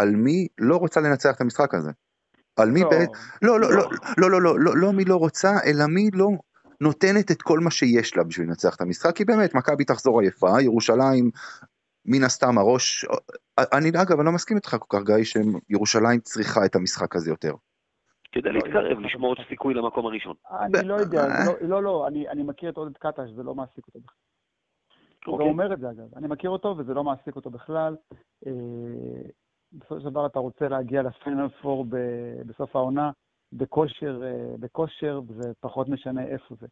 [0.00, 1.90] על מי לא רוצה לנצח את המשחק הזה.
[2.56, 3.08] על מי לא, בעת...
[3.42, 3.88] לא, לא, לא,
[4.18, 6.28] לא, לא, לא, לא, לא מי לא רוצה, אלא מי לא
[6.80, 10.60] נותנת את כל מה שיש לה בשביל לנצח את המשחק, כי באמת, מכבי תחזור עייפה,
[10.60, 11.30] ירושלים,
[12.04, 13.04] מן הסתם הראש,
[13.58, 17.54] אני אגב, אני לא מסכים איתך כל כך, גיא, שירושלים צריכה את המשחק הזה יותר.
[18.32, 20.34] כדי להתקרב, לשמור את הסיכוי למקום הראשון.
[20.50, 21.44] אני לא יודע, אה.
[21.44, 24.16] זה לא, לא, לא, אני, מכיר את עודד קטש, זה לא מעסיק אותו בכלל.
[25.26, 25.48] הוא גם אוקיי?
[25.48, 27.96] אומר את זה אגב, אני מכיר אותו וזה לא מעסיק אותו בכלל.
[29.78, 31.86] בסופו של דבר אתה רוצה להגיע לפיינל פור
[32.46, 33.10] בסוף העונה
[33.52, 36.66] בכושר, אה, בכושר, וזה פחות משנה איפה זה.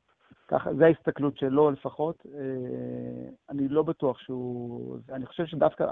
[0.49, 2.27] ככה, זו ההסתכלות שלו לפחות.
[2.27, 4.99] אה, אני לא בטוח שהוא...
[5.13, 5.85] אני חושב שדווקא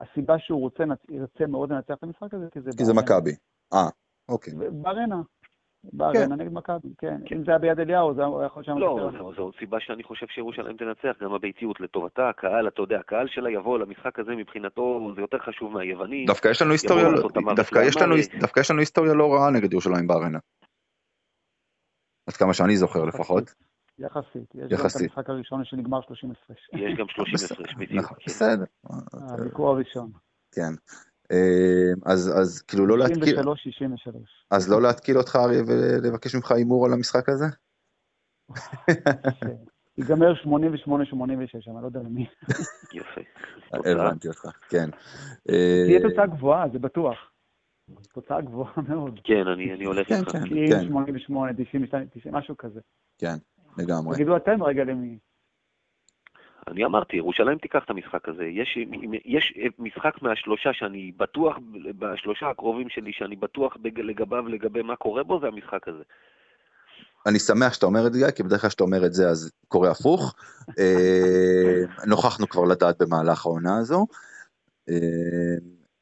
[0.00, 2.70] הסיבה שהוא רוצה, ירצה מאוד לנצח את המשחק הזה, כי זה...
[2.78, 2.94] כי זה.
[2.94, 3.32] מכבי.
[3.72, 3.88] אה,
[4.28, 4.54] אוקיי.
[4.82, 5.22] בארנה.
[5.84, 7.16] בארנה נגד מכבי, כן.
[7.32, 8.78] אם זה היה ביד אליהו, זה היה יכול להיות שם...
[8.78, 9.32] לא, יותר.
[9.36, 13.78] זו- סיבה שאני חושב שירושלים תנצח, גם הביתיות לטובתה, הקהל, אתה יודע, הקהל שלה יבוא
[13.78, 16.26] למשחק הזה מבחינתו, זה יותר חשוב מהיוונים.
[16.26, 17.04] דווקא יש לנו היסטוריה,
[18.40, 20.38] דווקא יש לנו, לא רעה נגד ירושלים בארנה.
[22.26, 23.54] עד כמה שאני זוכר לפחות.
[23.98, 24.54] יחסית.
[24.54, 25.00] יש גם את.
[25.00, 26.68] המשחק הראשון שנגמר 30 הפרש.
[26.72, 28.04] יש גם 30 הפרש, בדיוק.
[28.04, 28.24] נכון, כן.
[28.26, 28.64] בסדר.
[29.12, 30.10] הביקור הראשון.
[30.52, 30.72] כן.
[31.32, 34.14] אה, אז, אז כאילו לא להתקיל, 63, 63.
[34.50, 37.46] אז לא להתקיל אותך אריה ולבקש ממך הימור על המשחק הזה?
[39.40, 39.56] כן.
[39.98, 42.26] ייגמר 88-86, אני לא יודע למי.
[42.92, 43.20] יפה.
[43.72, 44.90] הבנתי אותך, כן.
[45.50, 47.16] אה, תהיה תוצאה גבוהה, זה בטוח.
[48.12, 49.20] תוצאה גבוהה מאוד.
[49.24, 50.32] כן, אני אני הולך כן, איתך.
[50.32, 50.44] כן.
[50.44, 52.80] כי 88, 92, 90, משהו כזה.
[53.18, 53.36] כן,
[53.78, 54.14] לגמרי.
[54.14, 55.18] תגידו אתם רגע למי.
[56.70, 58.44] אני אמרתי, ירושלים תיקח את המשחק הזה.
[58.44, 58.78] יש,
[59.24, 61.56] יש משחק מהשלושה שאני בטוח,
[61.98, 66.02] בשלושה הקרובים שלי, שאני בטוח לגביו, לגבי מה קורה בו, זה המשחק הזה.
[67.26, 69.90] אני שמח שאתה אומר את זה, כי בדרך כלל כשאתה אומר את זה אז קורה
[69.90, 70.34] הפוך.
[70.78, 74.06] אה, נוכחנו כבר לדעת במהלך העונה הזו.
[74.90, 74.94] אה,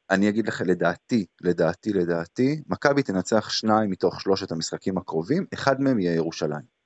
[0.09, 5.99] אני אגיד לך, לדעתי, לדעתי, לדעתי, מכבי תנצח שניים מתוך שלושת המשחקים הקרובים, אחד מהם
[5.99, 6.76] יהיה ירושלים.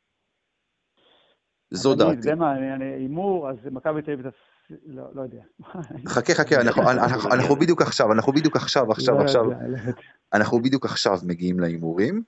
[1.71, 2.21] זו דעתי.
[2.21, 4.25] זה מה, הימור, אז מכבי תל אביב,
[4.85, 5.41] לא, לא יודע.
[6.07, 6.61] חכה, חכה,
[7.31, 9.45] אנחנו בדיוק עכשיו, אנחנו בדיוק עכשיו, עכשיו, לא עכשיו,
[10.33, 12.23] אנחנו בדיוק עכשיו מגיעים להימורים.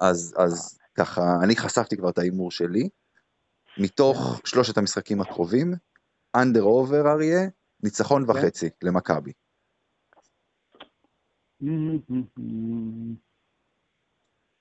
[0.00, 2.88] אז, אז ככה, אני חשפתי כבר את ההימור שלי.
[3.78, 5.74] מתוך שלושת המשחקים הקרובים,
[6.36, 7.48] under over אריה,
[7.82, 8.30] ניצחון כן.
[8.30, 9.32] וחצי למכבי.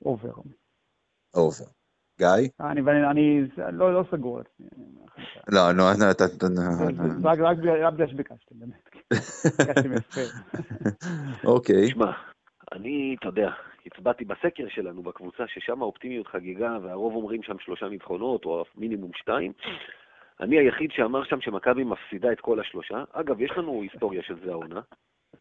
[0.06, 0.34] over.
[1.34, 1.66] over.
[2.20, 2.50] גיא?
[2.60, 4.68] אני, אני לא, לא סגור על עצמי.
[5.48, 6.26] לא, נו, אתה...
[7.24, 7.58] רק
[7.94, 8.90] בגלל שביקשתם, באמת.
[9.60, 10.22] ביקשתם יפה.
[11.44, 11.88] אוקיי.
[11.88, 12.12] שמע,
[12.72, 13.52] אני, אתה יודע,
[13.86, 19.52] הצבעתי בסקר שלנו בקבוצה, ששם האופטימיות חגיגה, והרוב אומרים שם שלושה ניצחונות, או מינימום שתיים.
[20.40, 23.04] אני היחיד שאמר שם שמכבי מפסידה את כל השלושה.
[23.14, 24.82] אגב, יש לנו היסטוריה של זה העונה.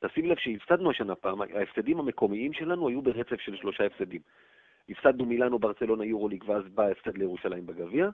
[0.00, 4.20] תשים לב שהפסדנו השנה פעם, ההפסדים המקומיים שלנו היו ברצף של שלושה הפסדים.
[4.90, 8.08] הפסדנו מילאנו, ברצלונה, יורוליג, ואז בא ההפסד לירושלים בגביע,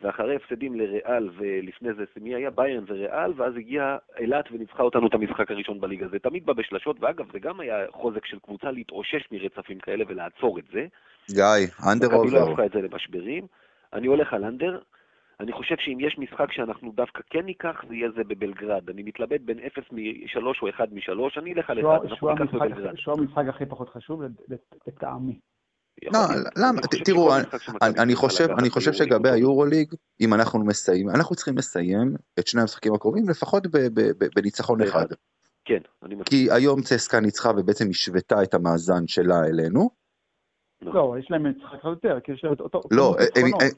[0.00, 2.50] ואחרי הפסדים לריאל, ולפני זה, מי היה?
[2.50, 6.08] ביירן וריאל, ואז הגיעה אילת וניצחה אותנו את המשחק הראשון בליגה.
[6.08, 10.58] זה תמיד בא בשלשות, ואגב, זה גם היה חוזק של קבוצה להתאושש מרצפים כאלה ולעצור
[10.58, 10.86] את זה.
[11.30, 11.42] גיא,
[11.92, 12.24] אנדר עובר.
[12.24, 13.46] מכבי לא הפכה את זה למשברים.
[13.92, 14.78] אני הולך על אנדר.
[15.40, 18.90] אני חושב שאם יש משחק שאנחנו דווקא כן ניקח, זה יהיה זה בבלגרד.
[18.90, 22.96] אני מתלבט בין 0 מ-3 או 1 מ-3, אני אלך על 1, אנחנו ניקח בבלגרד.
[22.96, 24.22] שהוא המשחק הכי פחות חשוב
[24.86, 25.38] לטעמי.
[26.04, 26.20] לא,
[26.56, 27.34] למה, תראו,
[27.82, 32.94] אני חושב, אני חושב שגבי היורוליג, אם אנחנו מסיימים, אנחנו צריכים לסיים את שני המשחקים
[32.94, 33.66] הקרובים לפחות
[34.36, 35.06] בניצחון אחד.
[35.64, 36.24] כן, אני מסכים.
[36.24, 39.90] כי היום צסקה ניצחה ובעצם השוותה את המאזן שלה אלינו,
[40.82, 40.94] לא.
[40.94, 42.80] לא, יש להם משחק יותר, כי יש להם אותו...
[42.90, 43.16] לא,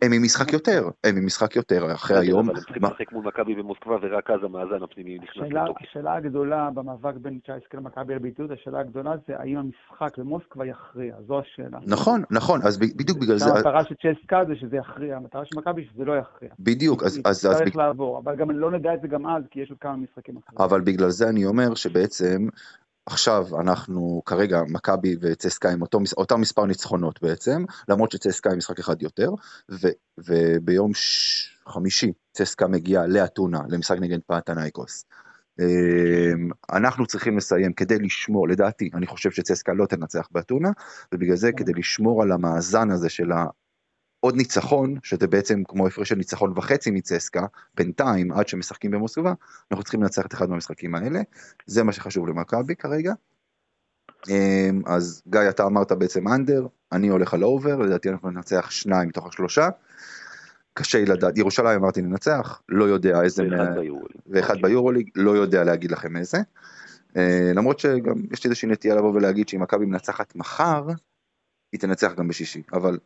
[0.03, 2.49] הם עם משחק יותר, הם עם משחק יותר, אחרי היום...
[2.49, 5.83] אבל הם צריכים לשחק מול מכבי במוסקבה, ורק אז המאזן הפנימי נכנס לתוקף.
[5.91, 11.15] השאלה הגדולה במאבק בין צ'ייסקה למכבי על ביטוי, השאלה הגדולה זה האם המשחק במוסקבה יכריע,
[11.27, 11.79] זו השאלה.
[11.87, 13.55] נכון, נכון, אז בדיוק בגלל זה...
[13.55, 16.51] המטרה של צ'ייסקה זה שזה יכריע, המטרה של מכבי שזה לא יכריע.
[16.61, 17.21] בדיוק, אז...
[17.41, 20.37] צריך לעבור, אבל גם לא נדע את זה גם אז, כי יש עוד כמה משחקים
[20.37, 20.61] אחרים.
[20.61, 22.49] אבל בגלל זה אני אומר שבעצם
[23.11, 28.79] עכשיו אנחנו כרגע מכבי וצסקה עם אותו, אותם מספר ניצחונות בעצם, למרות שצסקה עם משחק
[28.79, 29.31] אחד יותר,
[29.71, 29.89] ו,
[30.19, 31.59] וביום ש...
[31.69, 35.05] חמישי צסקה מגיעה לאתונה למשחק נגד פנאתינייקוס.
[35.61, 40.69] אמ, אנחנו צריכים לסיים כדי לשמור, לדעתי, אני חושב שצסקה לא תנצח באתונה,
[41.15, 43.33] ובגלל זה כדי לשמור על המאזן הזה של
[44.21, 49.33] עוד ניצחון, שזה בעצם כמו הפרש של ניצחון וחצי מצסקה, בינתיים, עד שמשחקים במוסקבה,
[49.71, 51.21] אנחנו צריכים לנצח את אחד מהמשחקים האלה,
[51.67, 53.13] זה מה שחשוב למכבי כרגע.
[54.29, 59.09] אמ, אז גיא, אתה אמרת בעצם אנדר, אני הולך על אובר, לדעתי אנחנו ננצח שניים
[59.09, 59.69] מתוך השלושה.
[60.75, 63.43] קשה לי לדעת, ירושלים אמרתי ננצח, לא יודע איזה...
[63.51, 64.17] ואחד ביורוליג.
[64.27, 66.39] ואחד ביורוליג, לא יודע להגיד לכם איזה.
[67.17, 70.87] אה, למרות שגם יש לי איזושהי נטייה לבוא ולהגיד שאם מכבי מנצחת מחר,
[71.73, 72.99] היא תנצח גם בשישי, אבל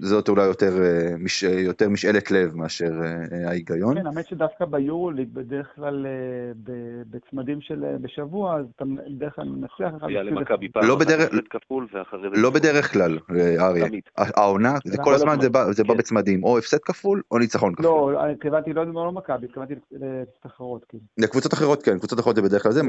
[0.00, 3.94] זאת אולי יותר, אה, מש, יותר משאלת לב מאשר אה, ההיגיון.
[3.94, 6.72] כן, האמת שדווקא ביורוליג בדרך כלל אה,
[7.10, 10.10] בצמדים של בשבוע, אז אתה בדרך כלל מנצח אחד.
[10.10, 12.40] יאללה מכבי פעם לא בדרך, כפול ואחרי זה...
[12.40, 13.18] לא בדרך כלל,
[13.58, 13.86] אריה.
[14.16, 15.98] העונה, זה כל הזמן זה בא, זה בא כן.
[15.98, 17.84] בצמדים, או הפסד כפול או ניצחון כפול.
[17.84, 20.84] לא, התכוונתי לא לא מכבי, התכוונתי לקבוצות אחרות.
[20.88, 21.02] כאילו.
[21.18, 22.82] לקבוצות אחרות כן, קבוצות אחרות זה בדרך כלל זה.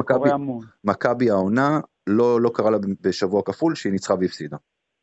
[0.84, 4.58] מכבי העונה לא, לא קרה לה בשבוע כפול שהיא ניצחה והפסידה.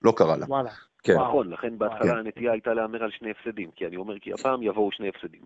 [0.05, 0.47] לא קרה לה.
[0.49, 0.71] וואלה.
[1.03, 1.15] כן.
[1.15, 4.93] נכון, לכן בהתחלה הנטייה הייתה להמר על שני הפסדים, כי אני אומר כי הפעם יבואו
[4.93, 5.41] שני הפסדים.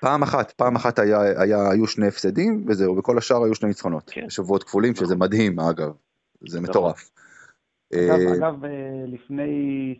[0.00, 4.10] פעם אחת, פעם אחת היה, היה, היו שני הפסדים וזהו, וכל השאר היו שני ניצחונות.
[4.10, 4.30] כן.
[4.30, 5.06] שבועות כפולים, נכון.
[5.06, 5.92] שזה מדהים אגב,
[6.48, 6.70] זה נכון.
[6.70, 7.10] מטורף.
[7.94, 9.94] אגב, אה, אגב, אה, לפני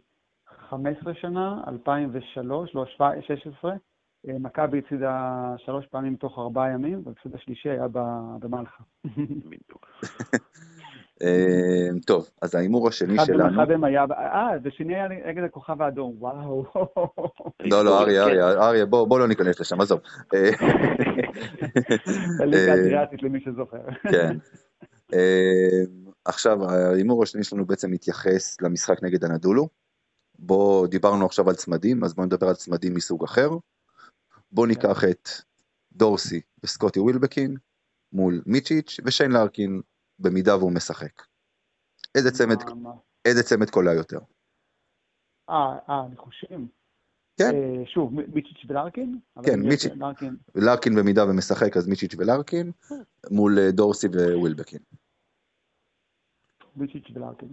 [0.71, 2.85] 15 שנה, 2003, לא
[3.27, 3.73] 16,
[4.29, 7.89] אה, מכבי הפסידה שלוש פעמים תוך ארבעה ימים, והפסיד השלישי היה
[8.41, 8.85] במלחה.
[9.05, 9.11] אמ,
[12.07, 13.63] טוב, אז ההימור השני שלנו...
[13.63, 16.65] אחד מהם היה, אה, ושני היה נגד הכוכב האדום, וואו.
[17.61, 20.01] לא, לא, אריה, אריה, אריה, בוא לא ניכנס לשם, עזוב.
[22.41, 23.83] ליגה אדריאטית למי שזוכר.
[24.13, 24.37] כן.
[25.13, 29.69] אמ, עכשיו, ההימור השני שלנו בעצם מתייחס למשחק נגד הנדולו.
[30.39, 33.51] בוא, דיברנו עכשיו על צמדים, אז בואו נדבר על צמדים מסוג אחר.
[34.53, 35.29] בואו ניקח את
[35.93, 37.57] דורסי וסקוטי ווילבקין
[38.13, 39.81] מול מיצ'יץ' ושיין לארקין
[40.19, 41.23] במידה והוא משחק.
[42.15, 42.57] איזה צמד,
[43.25, 44.19] איזה צמד קולה יותר?
[45.51, 46.69] אה, אה, ניחושים.
[47.39, 47.55] כן.
[47.55, 49.19] אה, שוב, מיצ'יץ' ולארקין?
[49.45, 49.93] כן, מיצ'יץ',
[50.55, 52.73] לארקין במידה ומשחק אז מיצ'יץ' ולארקין,
[53.31, 54.07] מול אה, דורסי
[54.41, 54.81] ווילבקין.
[56.77, 57.49] מיצ'יץ' ולארקין.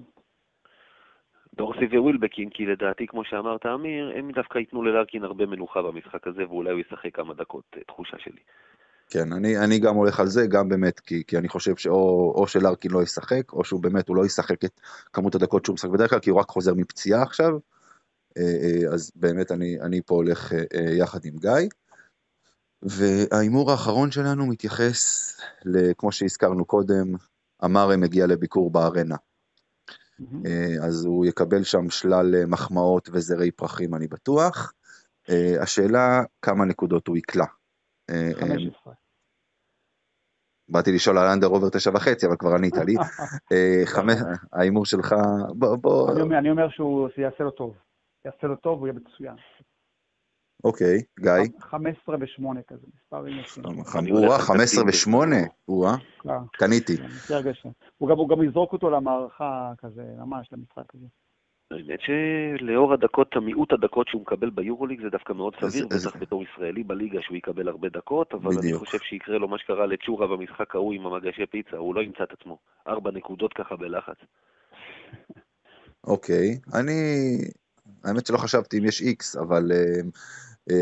[1.53, 6.47] דורסי ווילבקין, כי לדעתי, כמו שאמרת, אמיר, הם דווקא ייתנו ללארקין הרבה מנוחה במשחק הזה,
[6.47, 8.41] ואולי הוא ישחק כמה דקות, תחושה שלי.
[9.12, 12.47] כן, אני, אני גם הולך על זה, גם באמת, כי, כי אני חושב שאו או
[12.47, 14.80] שלארקין לא ישחק, או שהוא באמת, הוא לא ישחק את
[15.14, 17.51] כמות הדקות שהוא משחק בדרך כלל, כי הוא רק חוזר מפציעה עכשיו,
[18.38, 20.53] אה, אה, אז באמת אני, אני פה הולך
[20.97, 21.70] יחד עם גיא.
[22.82, 25.34] וההימור האחרון שלנו מתייחס,
[25.97, 27.16] כמו שהזכרנו קודם,
[27.66, 29.16] אמר מגיע לביקור בארנה.
[29.16, 30.47] Mm-hmm.
[30.82, 34.74] אז הוא יקבל שם שלל מחמאות וזרי פרחים, אני בטוח.
[35.62, 37.45] השאלה, כמה נקודות הוא יקלע.
[38.39, 39.01] 15.
[40.72, 42.95] באתי לשאול על אנדר עובר תשע וחצי, אבל כבר ענית לי.
[44.53, 45.15] ההימור שלך,
[45.49, 46.11] בוא, בוא...
[46.38, 47.74] אני אומר שהוא יעשה לו טוב.
[48.26, 49.36] יעשה לו טוב, הוא יהיה מצוין.
[50.63, 51.59] אוקיי, גיא?
[51.59, 53.26] 15 ו-8 כזה, מספר
[53.84, 55.15] חמורה, 15 ו-8?
[55.67, 55.95] או-אה,
[56.53, 56.97] קניתי.
[57.97, 61.05] הוא גם יזרוק אותו למערכה כזה, ממש, למשחק הזה.
[61.72, 66.84] האמת שלאור הדקות, המיעוט הדקות שהוא מקבל ביורוליג זה דווקא מאוד סביר, בטח בתור ישראלי
[66.84, 70.93] בליגה שהוא יקבל הרבה דקות, אבל אני חושב שיקרה לו מה שקרה לצ'ורה במשחק ההוא
[70.93, 72.57] עם המגשי פיצה, הוא לא ימצא את עצמו.
[72.88, 74.17] ארבע נקודות ככה בלחץ.
[76.03, 76.91] אוקיי, אני...
[78.03, 80.01] האמת שלא חשבתי אם יש איקס, אבל אה,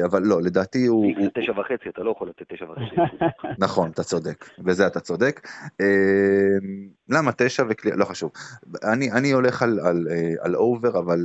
[0.06, 1.14] אבל לא, לדעתי הוא...
[1.24, 2.96] זה תשע וחצי, אתה לא יכול לתת תשע וחצי.
[3.66, 5.48] נכון, אתה צודק, בזה אתה צודק.
[5.82, 6.58] אה,
[7.10, 8.32] למה תשע וקליעה, לא חשוב.
[8.94, 11.20] אני, אני הולך על, על, אה, על אובר, אבל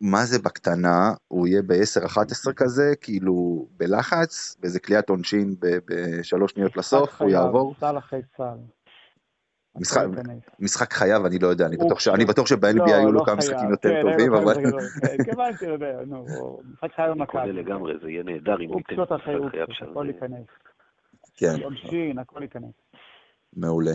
[0.00, 7.22] מה זה בקטנה, הוא יהיה ב-10-11 כזה, כאילו בלחץ, באיזה קליעת עונשין בשלוש שניות לסוף,
[7.22, 7.74] הוא יעבור.
[7.80, 8.58] סל אחרי סל.
[9.80, 10.06] משחק,
[10.60, 13.34] משחק חייב, אני לא יודע, אני בטוח, אני בטוח שב-NBA לא, היו לו לא כמה
[13.34, 14.54] משחקים יותר כן, טובים, אבל...
[15.20, 15.66] התכוונתי,
[16.72, 17.52] משחק חייב מכבי.
[17.52, 19.90] לגמרי, זה יהיה נהדר אם ניתן משחק חייב שם.
[19.90, 20.46] הכל ייכנס.
[21.36, 21.54] כן.
[21.62, 22.72] עונשין, הכל ייכנס.
[23.56, 23.92] מעולה.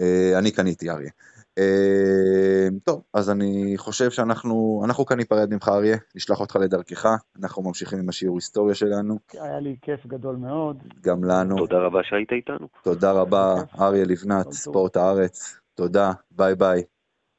[0.00, 1.10] אה, אני קניתי, אריה.
[1.58, 7.06] אה, טוב, אז אני חושב שאנחנו, אנחנו כאן ניפרד ממך אריה, נשלח אותך לדרכך,
[7.40, 9.18] אנחנו ממשיכים עם השיעור היסטוריה שלנו.
[9.32, 10.76] היה לי כיף גדול מאוד.
[11.00, 11.56] גם לנו.
[11.56, 12.68] תודה רבה שהיית איתנו.
[12.82, 15.60] תודה רבה, אריה לבנת, ספורט הארץ.
[15.74, 16.82] תודה, ביי ביי.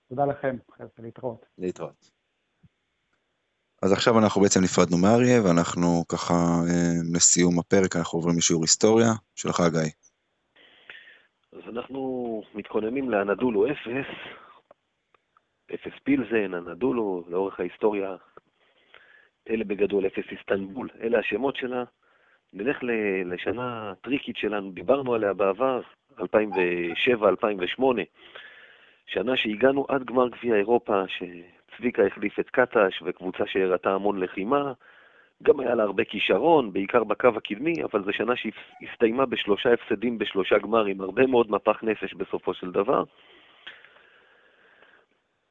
[0.10, 0.56] תודה לכם,
[1.00, 1.46] להתראות.
[1.58, 2.18] להתראות.
[3.82, 6.34] אז עכשיו אנחנו בעצם נפרדנו מאריה, ואנחנו ככה,
[6.70, 9.14] אה, לסיום הפרק, אנחנו עוברים לשיעור היסטוריה.
[9.36, 10.07] שלך, גיא.
[11.70, 14.08] אנחנו מתכוננים לאנדולו אפס,
[15.74, 18.16] אפס פילזן, אנדולו, לאורך ההיסטוריה,
[19.50, 21.84] אלה בגדול אפס איסטנבול, אלה השמות שלה.
[22.54, 22.78] נלך
[23.26, 25.82] לשנה טריקית שלנו, דיברנו עליה בעבר,
[26.20, 26.24] 2007-2008,
[29.06, 34.74] שנה שהגענו עד גמר גביע אירופה, שצביקה החליף את קטש וקבוצה שהראתה המון לחימה,
[35.44, 40.58] גם היה לה הרבה כישרון, בעיקר בקו הקדמי, אבל זו שנה שהסתיימה בשלושה הפסדים בשלושה
[40.58, 43.04] גמרים, הרבה מאוד מפח נפש בסופו של דבר.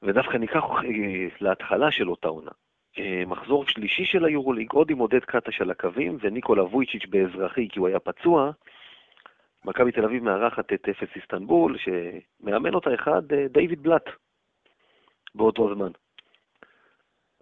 [0.03, 2.51] ודווקא ניקח אה, להתחלה של אותה עונה.
[2.99, 7.79] אה, מחזור שלישי של היורוליג, עוד עם עודד קטש על הקווים וניקולה וויצ'יץ' באזרחי כי
[7.79, 8.51] הוא היה פצוע.
[9.65, 14.05] מכבי תל אביב מארחת את אפס איסטנבול, שמאמן אותה אחד, אה, דיוויד בלאט,
[15.35, 15.91] באותו זמן.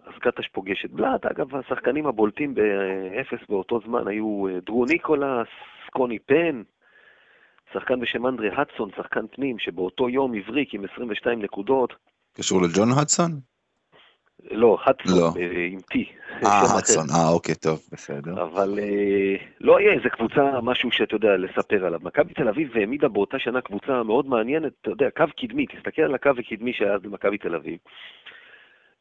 [0.05, 1.25] אז קטש פוגש את בלאט.
[1.25, 5.47] אגב, השחקנים הבולטים באפס באותו זמן היו אה, דרו ניקולס,
[5.87, 6.61] סקוני פן,
[7.73, 11.93] שחקן בשם אנדרי הדסון, שחקן פנים, שבאותו יום הבריק עם 22 נקודות.
[12.33, 13.31] קשור לג'ון הדסון?
[14.51, 15.31] לא, הדסון, לא.
[15.39, 15.95] אה, עם T.
[16.45, 18.43] אה, הדסון, אה, אוקיי, טוב, בסדר.
[18.43, 21.99] אבל אה, לא היה איזה קבוצה, משהו שאתה יודע לספר עליו.
[22.03, 26.15] מכבי תל אביב העמידה באותה שנה קבוצה מאוד מעניינת, אתה יודע, קו קדמי, תסתכל על
[26.15, 27.77] הקו הקדמי שהיה אז במכבי תל אביב.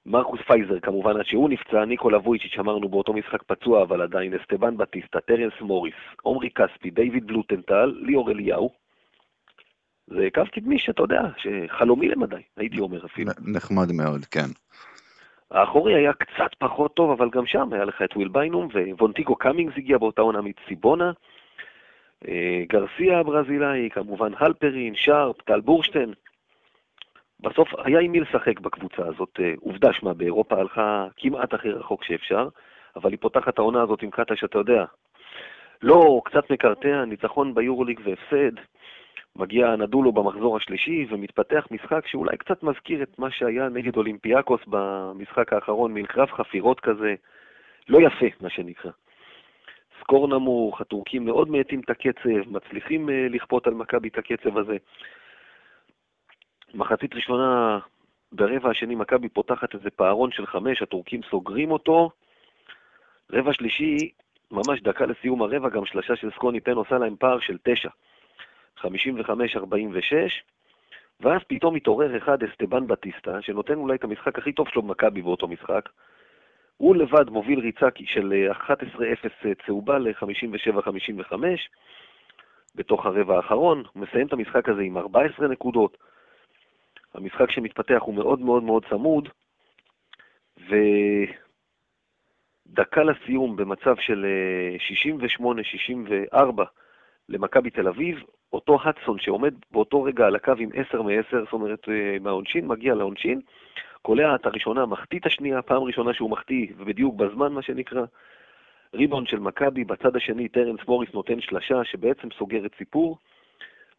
[0.07, 4.77] מרקוס פייזר כמובן עד שהוא נפצע, ניקולה וויצ'יץ' אמרנו באותו משחק פצוע, אבל עדיין אסטבן
[4.77, 8.71] בטיסטה, טרנס מוריס, עומרי כספי, דיוויד בלוטנטל, ליאור אליהו.
[10.07, 13.33] זה קו קדמי שאתה יודע, שחלומי למדי, הייתי אומר אפילו.
[13.47, 14.49] נחמד מאוד, כן.
[15.51, 18.69] האחורי היה קצת פחות טוב, אבל גם שם היה לך את וויל ביינום,
[18.99, 21.13] וונטיגו קאמינגס הגיע באותה עונה מציבונה.
[22.29, 26.13] אה, גרסיה הברזילאי, כמובן הלפרין, שרפ, טל בורשטיין.
[27.41, 29.41] בסוף היה עם מי לשחק בקבוצה הזאת.
[29.41, 32.49] אה, עובדה, שמה, באירופה הלכה כמעט הכי רחוק שאפשר,
[32.97, 34.85] אבל היא פותחת העונה הזאת עם קאטה שאתה יודע.
[35.83, 38.61] לא, קצת מקרטע, ניצחון ביורוליג והפסד.
[39.37, 45.53] מגיע נדולו במחזור השלישי ומתפתח משחק שאולי קצת מזכיר את מה שהיה נגד אולימפיאקוס במשחק
[45.53, 47.15] האחרון, מין קרב חפירות כזה.
[47.89, 48.91] לא יפה, מה שנקרא.
[50.01, 54.77] סקור נמוך, הטורקים מאוד מאטים את הקצב, מצליחים אה, לכפות על מכבי את הקצב הזה.
[56.75, 57.79] מחצית ראשונה,
[58.33, 62.11] ברבע השני מכבי פותחת איזה פערון של חמש, הטורקים סוגרים אותו.
[63.33, 64.11] רבע שלישי,
[64.51, 67.89] ממש דקה לסיום הרבע, גם שלושה של סקוני פן עושה להם פער של תשע.
[68.79, 68.87] 55-46.
[71.21, 75.49] ואז פתאום מתעורר אחד, אסטבן בטיסטה, שנותן אולי את המשחק הכי טוב שלו במכבי באותו
[75.49, 75.89] משחק.
[76.77, 78.73] הוא לבד מוביל ריצה של 11-0
[79.67, 81.35] צהובה ל-57-55
[82.75, 85.97] בתוך הרבע האחרון, הוא מסיים את המשחק הזה עם 14 נקודות.
[87.15, 89.29] המשחק שמתפתח הוא מאוד מאוד מאוד צמוד,
[92.69, 94.27] ודקה לסיום במצב של
[96.33, 96.63] 68-64
[97.29, 101.89] למכבי תל אביב, אותו הדסון שעומד באותו רגע על הקו עם 10 מ-10, זאת אומרת
[101.89, 103.41] אה, מהעונשין, מגיע לעונשין,
[104.03, 108.05] קולע את הראשונה, מחטיא את השנייה, פעם ראשונה שהוא מחטיא, ובדיוק בזמן מה שנקרא.
[108.95, 113.19] ריבאונד של מכבי, בצד השני טרנס מוריס נותן שלשה שבעצם סוגרת סיפור.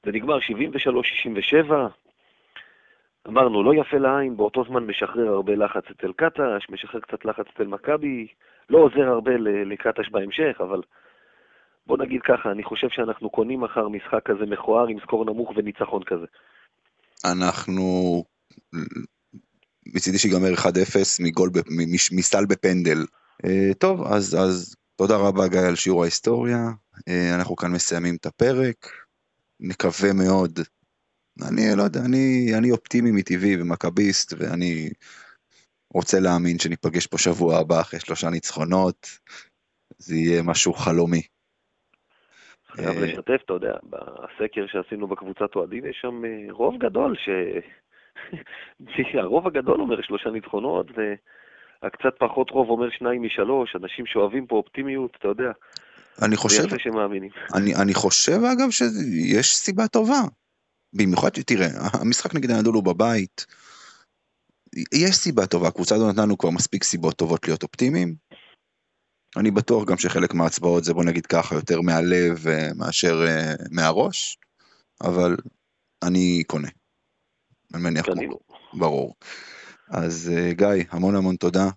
[0.04, 1.72] זה נגמר 73-67,
[3.28, 7.68] אמרנו, לא יפה לעין, באותו זמן משחרר הרבה לחץ אצל קטש, משחרר קצת לחץ אצל
[7.68, 8.28] מכבי,
[8.70, 9.32] לא עוזר הרבה
[9.66, 10.82] לקטש בהמשך, אבל
[11.88, 16.04] בוא נגיד ככה, אני חושב שאנחנו קונים מחר משחק כזה מכוער עם סקור נמוך וניצחון
[16.04, 16.26] כזה.
[17.26, 17.84] אנחנו...
[19.94, 20.68] מצידי שיגמר 1-0
[21.20, 21.50] מגול,
[22.12, 22.98] מסל בפנדל.
[23.46, 26.58] אה, טוב, אז, אז תודה רבה גיא על שיעור ההיסטוריה.
[27.08, 28.90] אה, אנחנו כאן מסיימים את הפרק.
[29.60, 30.60] נקווה מאוד.
[31.44, 34.90] אני לא יודע, אני, אני אופטימי מטבעי ומכביסט, ואני
[35.94, 39.08] רוצה להאמין שניפגש פה שבוע הבא אחרי שלושה ניצחונות.
[39.98, 41.22] זה יהיה משהו חלומי.
[42.68, 47.30] חייב אה, לשתף, אתה יודע, בסקר שעשינו בקבוצת אוהדים יש שם אה, רוב גדול ש...
[49.22, 55.12] הרוב הגדול אומר שלושה ניצחונות, והקצת פחות רוב אומר שניים משלוש, אנשים שאוהבים פה אופטימיות,
[55.20, 55.52] אתה יודע.
[56.22, 57.30] אני חושב, זה יפה שמאמינים.
[57.56, 60.22] אני, אני חושב אגב שיש סיבה טובה.
[60.96, 63.46] במיוחד, תראה, המשחק נגד הנדול הוא בבית,
[64.94, 68.16] יש סיבה טובה, הקבוצה הזו נתנו כבר מספיק סיבות טובות להיות אופטימיים.
[69.38, 74.38] אני בטוח גם שחלק מההצבעות זה בוא נגיד ככה יותר מהלב אה, מאשר uh, מהראש,
[75.02, 75.36] אבל
[76.04, 76.68] אני קונה.
[77.74, 78.40] אני מניח כמו...
[78.74, 79.16] ברור.
[79.90, 81.70] אז uh, גיא, המון המון תודה.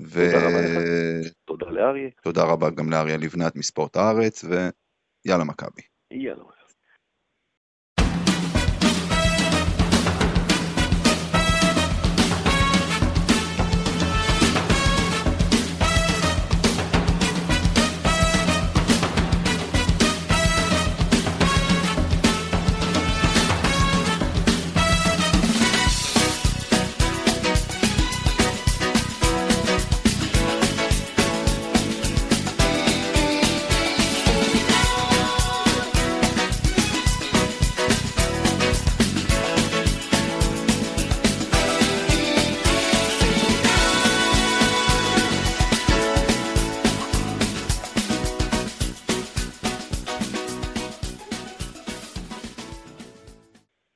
[0.00, 0.30] ו...
[0.32, 1.32] תודה רבה לך.
[1.44, 2.10] תודה לאריה.
[2.22, 5.82] תודה רבה גם לאריה לבנת מספורט הארץ, ויאללה מכבי.
[6.10, 6.61] יאללה.